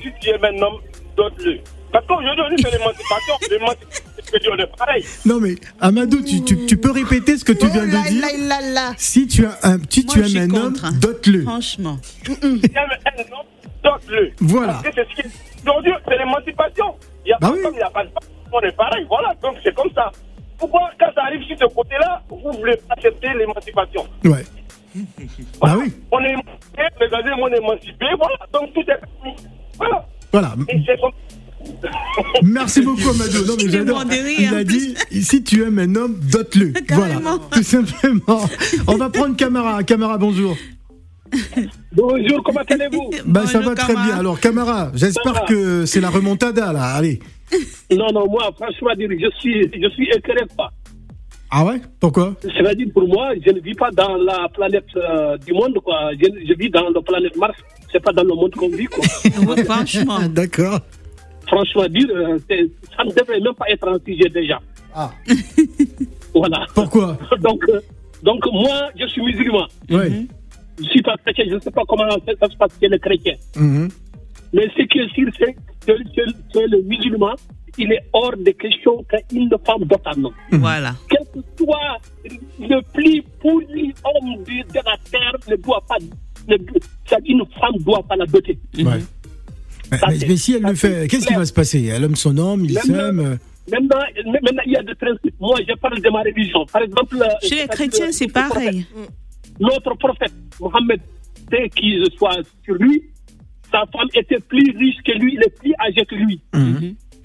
[0.02, 0.80] si tu es un homme,
[1.16, 1.60] dote-le.
[1.92, 3.34] Parce qu'aujourd'hui, on dit que c'est l'émancipation.
[3.50, 5.06] L'émancipation, c'est pareil.
[5.26, 8.94] Non mais Amadou, tu, tu- tu peux répéter ce que tu viens de dire?
[8.98, 10.92] Si tu as un, si tu Moi, je aimes un homme, contre, hein.
[11.02, 11.44] dote-le.
[11.44, 11.98] Franchement.
[12.04, 13.46] Si tu aimes un homme,
[13.84, 14.32] dote-le.
[14.42, 14.74] Voilà.
[14.84, 15.38] Parce que c'est ce qui.
[15.64, 16.96] Aujourd'hui, c'est l'émancipation.
[17.26, 17.60] Il n'y a Bah pas oui.
[17.60, 18.30] de femme, il n'y a pas de femme.
[18.52, 19.06] On est pareil.
[19.08, 19.34] Voilà.
[19.42, 20.12] Donc, c'est comme ça.
[20.58, 24.06] Pourquoi, quand ça arrive sur ce côté-là, vous voulez accepter l'émancipation?
[24.24, 24.46] Ouais.
[25.62, 25.92] Bah oui.
[26.12, 28.38] On est émancipé, regardez, on est émancipé, voilà.
[28.54, 29.36] Donc, tout est permis.
[29.78, 30.06] Voilà.
[30.32, 30.54] Voilà.
[30.70, 31.12] Et c'est comme
[32.44, 33.46] Merci beaucoup Amadou.
[33.46, 34.04] Non, mais j'adore.
[34.40, 36.74] Il a dit si tu aimes un homme, dote-le.
[36.90, 37.20] Voilà.
[37.52, 38.42] Tout simplement.
[38.88, 39.84] On va prendre Camara.
[39.84, 40.56] Camara, bonjour.
[41.94, 43.10] Bonjour, comment allez-vous?
[43.26, 44.18] Bah ça va très bien.
[44.18, 46.96] Alors Camara, j'espère que c'est la remontada là.
[46.96, 47.20] Allez.
[47.92, 50.72] Non, non, moi, franchement, je suis, je suis éclairé pas.
[51.52, 51.80] Ah ouais?
[52.00, 52.36] Pourquoi?
[52.42, 56.12] C'est-à-dire, pour moi, je ne vis pas dans la planète euh, du monde, quoi.
[56.20, 57.56] Je, je vis dans la planète Mars.
[57.92, 59.04] C'est pas dans le monde qu'on vit, quoi.
[59.66, 60.20] franchement.
[60.28, 60.80] D'accord.
[61.48, 64.60] Franchement, dire, euh, c'est- ça ne devrait même pas être un sujet déjà.
[64.94, 65.12] Ah.
[66.34, 66.66] voilà.
[66.74, 67.18] Pourquoi?
[67.42, 67.80] Donc, euh,
[68.24, 69.68] donc, moi, je suis musulman.
[69.90, 70.28] Oui.
[70.80, 73.00] Je suis pas chrétien, je ne sais pas comment ça ça se passe chez les
[73.00, 73.36] chrétiens.
[73.56, 73.90] Mhm.
[74.54, 75.54] Mais ce qui est sûr, c'est
[75.86, 77.36] que, que- que le musulman,
[77.78, 80.34] il est hors de question qu'une femme dote un homme.
[80.52, 80.94] Voilà.
[81.10, 81.98] Quel que soit
[82.60, 85.96] le plus pourri homme de, de la terre, ne doit pas,
[86.48, 86.56] ne,
[87.26, 88.58] une femme ne doit pas la doter.
[88.78, 89.02] Ouais.
[89.92, 91.86] Mais, mais- mais si elle le fait, qu'est-ce qui va se passer?
[91.86, 93.20] Elle aime son homme, il Maintenant- s'aime.
[93.20, 93.36] euh,
[93.72, 93.98] Maintenant,
[94.44, 95.36] maintenant, il y a des principes.
[95.40, 96.66] Moi, je parle de ma religion.
[96.72, 98.86] Par exemple, euh, Chez les chrétiens, c'est pareil.
[99.60, 101.02] notre prophète, Mohammed,
[101.52, 103.04] c'est qu'il soit sur lui,
[103.72, 106.40] sa femme était plus riche que lui, il est plus âgé que lui.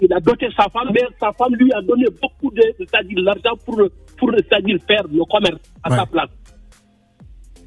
[0.03, 3.55] Il a doté sa femme, mais sa femme lui a donné beaucoup de, c'est-à-dire l'argent
[3.63, 3.79] pour,
[4.17, 6.29] pour c'est-à-dire faire le commerce à sa place.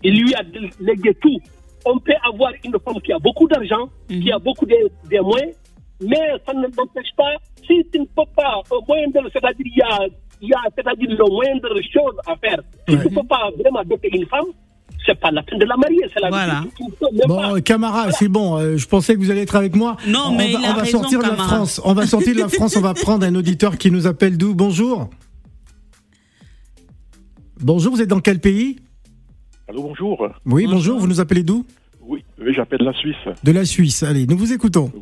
[0.03, 0.43] Il lui a
[0.81, 1.39] légué tout.
[1.85, 4.77] On peut avoir une femme qui a beaucoup d'argent, qui a beaucoup de,
[5.11, 5.53] de moyens,
[6.01, 6.17] mais
[6.47, 7.35] ça ne n'empêche pas,
[7.67, 9.99] si tu ne peux pas, au moindre, c'est-à-dire, il y a,
[10.41, 12.61] il y a c'est-à-dire, le moindre chose à faire.
[12.89, 14.47] Si tu ne peux pas vraiment doter une femme,
[15.07, 16.65] c'est pas la peine de la marier, c'est la Voilà.
[17.29, 18.57] Bon, Camara, c'est bon.
[18.59, 19.97] euh, je pensais que vous alliez être avec moi.
[20.07, 21.37] Non, on mais va, il a on va raison, sortir de la.
[21.37, 21.81] France.
[21.85, 22.75] On va sortir de la France.
[22.77, 24.55] On va prendre un auditeur qui nous appelle d'où?
[24.55, 25.11] Bonjour.
[27.61, 28.77] Bonjour, vous êtes dans quel pays?
[29.75, 30.29] Allô, bonjour.
[30.47, 31.01] Oui, bonjour.
[31.01, 31.67] Vous nous appelez d'où?
[32.07, 32.23] Oui,
[32.55, 33.17] j'appelle la Suisse.
[33.43, 34.05] De la Suisse.
[34.05, 34.93] Allez, nous vous écoutons.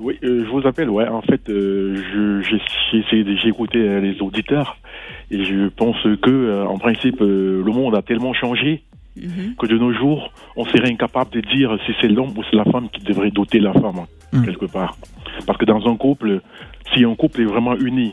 [0.00, 0.88] Oui, euh, je vous appelle.
[0.88, 1.94] Ouais, en fait, euh,
[2.42, 2.56] je-
[3.10, 4.78] j'ai de- écouté euh, les auditeurs
[5.30, 8.82] et je pense que, euh, en principe, euh, le monde a tellement changé
[9.58, 12.64] que de nos jours, on serait incapable de dire si c'est l'homme ou c'est la
[12.64, 14.00] femme qui devrait doter la femme
[14.32, 14.96] hein, quelque part.
[15.46, 16.40] Parce que dans un couple,
[16.94, 18.12] si un couple est vraiment uni,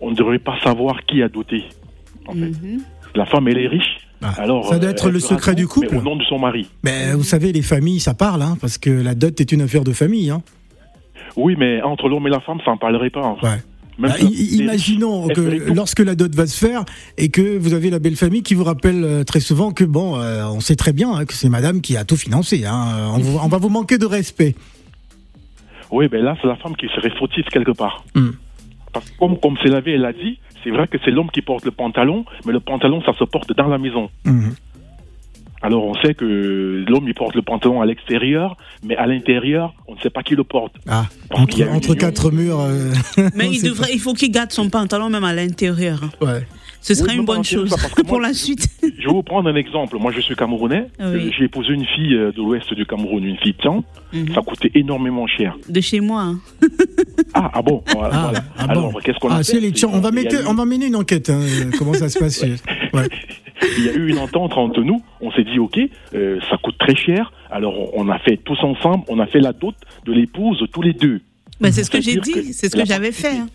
[0.00, 1.64] on ne devrait pas savoir qui a doté.
[2.26, 2.52] En fait.
[3.14, 4.05] La femme, elle est riche.
[4.22, 5.88] Alors, Ah, ça doit euh, être elle le secret du couple.
[5.92, 6.68] mais au nom de son mari.
[6.84, 9.84] Mais vous savez, les familles, ça parle, hein, parce que la dot est une affaire
[9.84, 10.30] de famille.
[10.30, 10.42] Hein.
[11.36, 13.22] Oui, mais entre l'homme et la femme, ça n'en parlerait pas.
[13.22, 13.46] en fait.
[13.98, 16.84] Même Ah, si- i- imaginons que lorsque la dot va se faire
[17.16, 20.18] et que vous avez la belle famille qui vous rappelle euh, très souvent que bon,
[20.20, 22.66] euh, on sait très bien hein, que c'est Madame qui a tout financé.
[22.66, 23.10] Hein.
[23.14, 24.54] On, vous- on va vous manquer de respect.
[25.90, 28.04] Oui, ben là, c'est la femme qui serait fautive quelque part.
[28.14, 28.30] Hmm.
[28.92, 31.30] Parce que comme, comme c'est la vie, elle a dit, c'est vrai que c'est l'homme
[31.30, 34.10] qui porte le pantalon, mais le pantalon, ça se porte dans la maison.
[34.24, 34.54] Mhm.
[35.62, 39.94] Alors on sait que l'homme, il porte le pantalon à l'extérieur, mais à l'intérieur, on
[39.94, 40.74] ne sait pas qui le porte.
[40.88, 42.60] Ah, entre, quatre murs.
[42.60, 42.92] euh,
[43.34, 46.00] Mais il, devrait, il faut qu'il garde son pantalon même à l'intérieur.
[46.20, 46.46] Ouais.
[46.86, 48.68] Ce serait Oui, une bonne chose ça, parce que pour moi- la suite.
[48.80, 49.96] Je vais vous prendre un exemple.
[49.98, 50.86] Moi, je suis camerounais.
[51.00, 51.26] Ah oui.
[51.26, 53.82] Euh, J'ai épousé une fille euh, de l'ouest du Cameroun, une fille Tian.
[54.12, 54.32] Mhm.
[54.34, 55.56] Ça coûtait énormément cher.
[55.68, 56.22] De chez moi.
[56.22, 56.40] hein.
[57.34, 58.44] Ah, ah bon voilà, Ah, voilà.
[58.56, 58.72] ah bon.
[58.88, 60.46] Alors, qu'est-ce qu'on a Ah, fait c'est les on va Il y a mettre, eu-
[60.48, 61.28] on va mener une enquête.
[61.28, 61.40] hein,
[61.76, 62.42] comment ça se passe
[62.94, 63.08] ouais.
[63.78, 65.02] Il y a eu une entente entre nous.
[65.20, 65.78] On s'est dit, OK,
[66.14, 67.32] euh, ça coûte très cher.
[67.50, 69.74] Alors, on a fait tous ensemble, on a fait la dot
[70.06, 71.20] de l'épouse tous les deux.
[71.60, 73.36] Ben, c'est ce que j'ai dit, c'est ce que j'avais fait.
[73.38, 73.48] hein.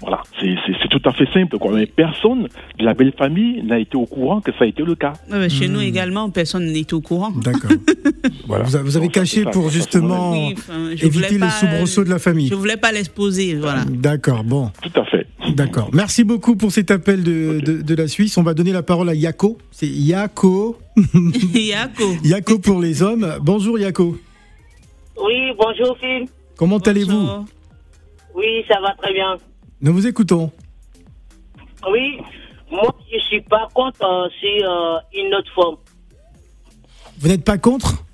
[0.00, 1.58] Voilà, c'est tout à fait simple.
[1.58, 1.72] Quoi.
[1.74, 2.44] Mais personne
[2.78, 5.14] de la belle famille n'a été au courant que ça a été le cas.
[5.30, 7.30] Ouais, Chez nous également, personne n'était au courant.
[7.32, 7.70] D'accord.
[8.46, 12.18] Vous, a- vous avez caché ça, pour justement Oui, enfin, éviter les soubresauts de la
[12.18, 12.48] famille.
[12.48, 13.84] Je voulais pas l'exposer, voilà.
[13.88, 14.70] D'accord, bon.
[14.82, 15.26] Tout à fait.
[15.54, 15.90] D'accord.
[15.92, 18.36] Merci beaucoup pour cet appel de, de, de la Suisse.
[18.38, 19.58] On va donner la parole à Yako.
[19.70, 20.78] C'est Yako.
[21.54, 22.04] Yako.
[22.24, 23.34] Yako pour les hommes.
[23.42, 24.16] Bonjour Yako.
[25.24, 26.26] Oui, bonjour Phil.
[26.56, 27.28] Comment allez-vous?
[28.34, 29.36] Oui, ça va très bien.
[29.80, 30.50] Nous vous écoutons.
[31.90, 32.18] Oui,
[32.70, 35.76] moi je suis pas contre euh, si euh, une autre forme.
[37.18, 38.04] Vous n'êtes pas contre?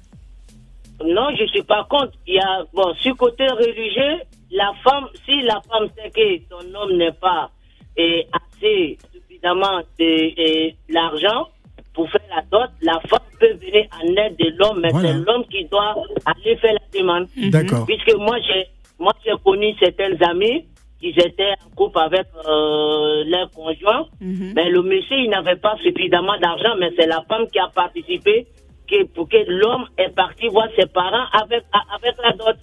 [1.05, 2.12] Non, je suis pas contre.
[2.27, 6.44] Il y a bon sur le côté religieux, la femme, si la femme sait que
[6.50, 7.50] son homme n'est pas
[7.96, 11.48] eh, assez suffisamment de eh, l'argent
[11.94, 15.09] pour faire la dot, la femme peut venir en aide de l'homme, mais Voilà.
[15.09, 15.94] c'est l'homme qui doit
[16.27, 17.29] aller faire la demande.
[17.50, 17.87] D'accord.
[17.87, 18.66] Puisque moi j'ai
[18.98, 20.64] moi j'ai connu certaines amies
[21.12, 26.38] qui étaient en couple avec euh, leur conjoint, mais le monsieur il n'avait pas suffisamment
[26.38, 28.47] d'argent, mais c'est la femme qui a participé
[28.88, 31.64] que, pour que l'homme est parti voir ses parents avec
[31.97, 32.57] avec la dot.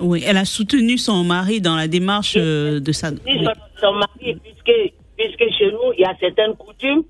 [0.00, 3.10] Oui, elle a soutenu son mari dans la démarche euh, de sa.
[3.10, 7.04] Si son, son mari, puisque, puisque chez nous, il y a certaines coutumes,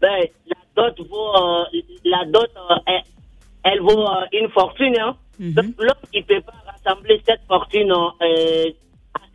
[0.00, 1.64] ben, la dot vaut, euh,
[2.04, 3.02] la dot, euh, elle,
[3.64, 4.96] elle vaut une fortune.
[5.00, 5.16] Hein.
[5.40, 7.92] Donc, l'homme, il ne peut pas rassembler cette fortune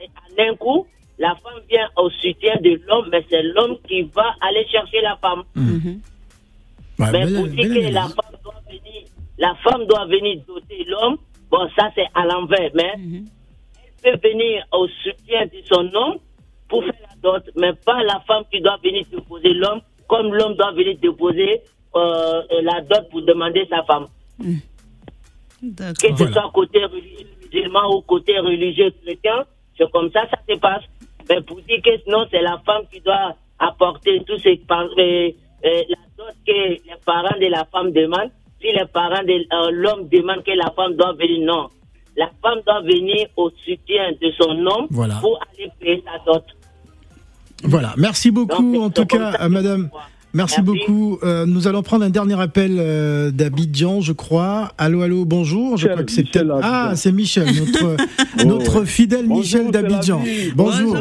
[0.10, 0.88] en un coup.
[1.20, 5.16] La femme vient au soutien de l'homme, mais c'est l'homme qui va aller chercher la
[5.18, 5.44] femme.
[7.00, 9.04] Ouais, mais belle- pour dire que la femme doit venir,
[9.38, 11.18] la femme doit venir doter l'homme,
[11.50, 12.94] bon, ça c'est à l'envers, mais
[14.04, 16.18] elle peut venir au soutien de son homme
[16.68, 20.56] pour faire la dot, mais pas la femme qui doit venir déposer l'homme, comme l'homme
[20.56, 21.62] doit venir déposer
[21.96, 24.08] euh, la dot pour demander sa femme.
[25.94, 29.46] Que ce soit côté religieux musulman ou côté religieux chrétien,
[29.78, 30.84] c'est comme ça ça se passe.
[31.30, 35.30] Mais pour dire que sinon c'est la femme qui doit apporter tout par- euh,
[35.66, 38.32] euh, la dot que les parents de la femme demandent.
[38.60, 41.70] Si les parents de euh, l'homme demandent que la femme doit venir, non.
[42.18, 45.16] La femme doit venir au soutien de son homme Voilà.
[45.22, 46.44] pour aller payer sa dot.
[47.64, 47.94] Voilà.
[47.98, 49.90] Merci beaucoup en tout cas à Madame.
[50.34, 51.20] Merci, beaucoup.
[51.24, 54.72] Euh, nous allons prendre un dernier appel euh, d'Abidjan, je crois.
[54.78, 55.76] Allô, allô, bonjour.
[55.78, 57.98] Je crois que c'est peut-être- Ah, c'est Michel, notre,
[58.46, 60.22] notre fidèle Michel d'Abidjan.
[60.56, 60.96] Bonjour.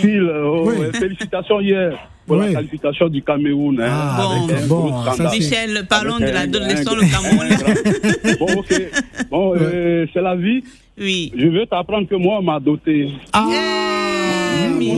[0.00, 0.74] Phil, oh, Oui.
[0.78, 2.46] ouais, félicitations hier pour Oui.
[2.46, 3.80] la qualification du Cameroun.
[3.80, 3.86] hein.
[3.88, 4.28] Ah,
[4.68, 8.38] Bon, ça, Michel, parlons Avec de la un- le Cameroun.
[8.40, 8.82] Bon, ok.
[9.30, 10.64] Bon, euh, c'est la vie.
[10.98, 11.32] Oui.
[11.36, 13.10] Je veux t'apprendre que moi, on m'a doté.
[13.32, 13.46] Ah,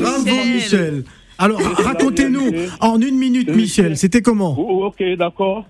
[0.00, 0.24] bravo
[0.54, 1.04] Michel.
[1.38, 5.66] Alors, racontez-nous en une minute, Michel, c'était comment Oh, ok, d'accord.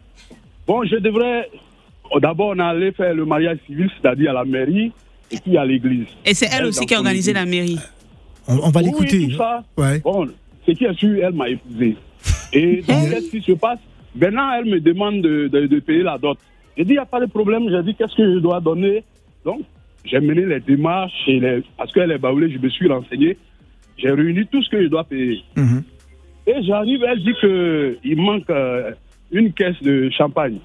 [0.66, 1.48] Bon, je devrais.
[2.12, 4.92] oh, D'abord, on allait faire le mariage civil, c'est-à-dire à la mairie,
[5.30, 6.06] et puis à l'église.
[6.24, 7.78] Et c'est elle Elle, aussi qui a organisé la mairie.
[8.48, 9.28] On, on va Oui, l'écouter.
[9.28, 9.64] tout ça.
[9.76, 9.98] Ouais.
[10.00, 10.28] Bon,
[10.66, 11.96] ce qui est sûr, elle m'a épousé.
[12.52, 13.78] Et donc, qu'est-ce qui se passe
[14.14, 16.38] Maintenant, elle me demande de, de- de payer la dot.
[16.76, 17.64] J'ai dit, il n'y a pas de problème.
[17.70, 19.02] J'ai dit, qu'est-ce que je dois donner
[19.44, 19.60] Donc,
[20.04, 23.36] j'ai mené les démarches, et les- parce qu'elle est baoulée, je me suis renseigné.
[23.98, 25.42] J'ai réuni tout ce que je dois payer.
[25.56, 25.82] Mhm.
[26.46, 28.92] Et j'arrive, elle dit qu'il manque euh,
[29.32, 30.58] une caisse de champagne.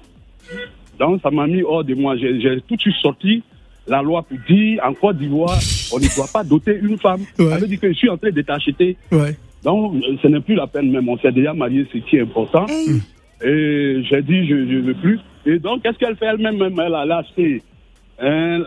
[0.98, 2.16] Donc, ça m'a mis hors de moi.
[2.16, 3.42] J'ai tout de suite sorti
[3.88, 5.58] la loi pour dire en Côte d'Ivoire,
[5.92, 7.22] on ne doit pas doter une femme.
[7.36, 8.96] Ça veut dire que je suis en train de t'acheter.
[9.10, 9.36] Ouais.
[9.64, 11.08] Donc, euh, ce n'est plus la peine même.
[11.08, 12.66] On s'est déjà marié, ce qui est important.
[13.44, 15.18] Et j'ai dit, je ne veux plus.
[15.46, 16.58] Et donc, qu'est-ce qu'elle fait elle-même?
[16.58, 17.62] Même, Elle a acheté
[18.20, 18.62] hein,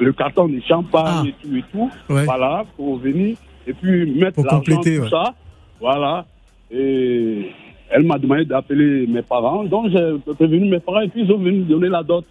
[0.00, 1.90] le carton de champagne et tout et tout.
[2.08, 2.24] Ouais.
[2.24, 3.36] Voilà, pour venir.
[3.66, 5.10] Et puis mettre Pour l'argent, compléter, tout ouais.
[5.10, 5.34] ça.
[5.80, 6.24] Voilà.
[6.70, 7.50] Et
[7.90, 9.64] elle m'a demandé d'appeler mes parents.
[9.64, 12.24] Donc, j'ai prévenu mes parents et puis ils ont venu donner la dot.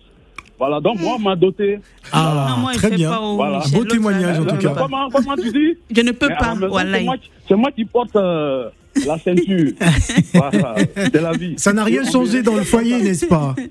[0.57, 1.79] Voilà, donc moi, on m'a doté.
[2.13, 3.09] Ah, moi, je très sais bien.
[3.11, 3.61] pas où Voilà.
[3.73, 4.73] Beau témoignage en tout cas.
[4.77, 5.77] Comment, comment tu dis?
[5.93, 7.01] Je ne peux Mais pas, voilà.
[7.01, 7.15] Moi,
[7.47, 8.69] c'est moi qui porte euh,
[9.05, 9.71] la ceinture.
[10.33, 11.55] voilà, c'est la vie.
[11.57, 13.53] Ça n'a rien changé dans le foyer, n'est-ce pas?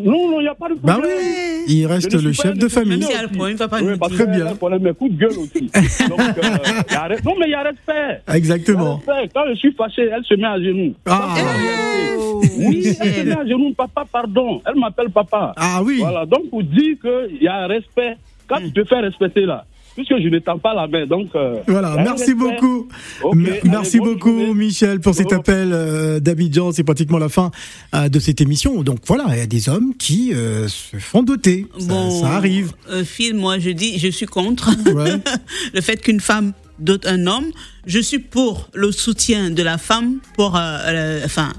[0.00, 1.16] Non, non, il n'y a pas de Bah problème.
[1.18, 2.98] oui, il reste le chef de famille.
[2.98, 4.24] Même si elle a le problème, il va pas Oui, parce dire.
[4.26, 4.40] que bien.
[4.40, 5.60] elle a problème, mais coup de gueule aussi.
[6.08, 6.42] Donc, euh,
[6.90, 8.22] y a non, mais il y a respect.
[8.34, 9.00] Exactement.
[9.06, 9.30] Y a respect.
[9.34, 10.94] Quand je suis fâché, elle se met à genoux.
[11.06, 11.34] Ah.
[11.36, 12.56] La réalité.
[12.58, 13.74] Oui, elle se met à genoux.
[13.76, 14.60] Papa, pardon.
[14.66, 15.52] Elle m'appelle papa.
[15.56, 15.98] Ah oui.
[16.00, 18.16] Voilà, donc pour dire qu'il y a respect,
[18.48, 19.64] quand tu te fais respecter là,
[19.98, 21.28] puisque je ne tends pas la main, donc...
[21.34, 22.88] euh, Voilà, merci beaucoup.
[23.32, 24.54] Allez, merci beaucoup, journée.
[24.54, 26.70] Michel, pour cet appel euh, d'Abidjan.
[26.72, 27.50] C'est pratiquement la fin
[27.94, 28.82] euh, de cette émission.
[28.84, 31.66] Donc voilà, il y a des hommes qui euh, se font doter.
[31.78, 32.72] Ça, Bon, ça arrive.
[32.90, 35.16] euh, Phil, moi, je dis, je suis contre Ouais.
[35.74, 37.46] le fait qu'une femme dote un homme.
[37.86, 41.52] Je suis pour le soutien de la femme pour, euh, euh, enfin,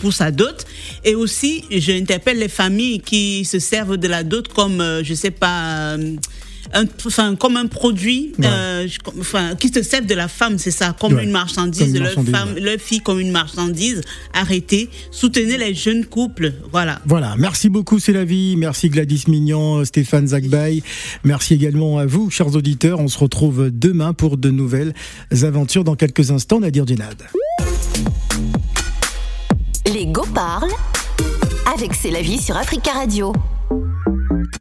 [0.00, 0.64] pour sa dot.
[1.04, 5.30] Et aussi, je interpelle les familles qui se servent de la dot comme, je sais
[5.30, 5.96] pas.
[6.74, 10.70] Un, enfin, comme un produit, euh, je- enfin, qui se servent de la femme, c'est
[10.70, 14.00] ça, comme Ouais, une marchandise, comme une leur marchandise, femme, leur fille comme une marchandise.
[14.34, 17.00] Arrêtez, soutenez les jeunes couples, voilà.
[17.06, 18.56] Voilà, merci beaucoup, c'est la vie.
[18.56, 20.82] Merci Gladys Mignon, Stéphane Zagbay.
[21.24, 23.00] Merci également à vous, chers auditeurs.
[23.00, 24.94] On se retrouve demain pour de nouvelles
[25.42, 26.60] aventures dans quelques instants.
[26.60, 27.22] Nadir Djenad.
[29.92, 30.70] Les go parlent
[31.74, 33.32] avec C'est la vie sur Africa Radio.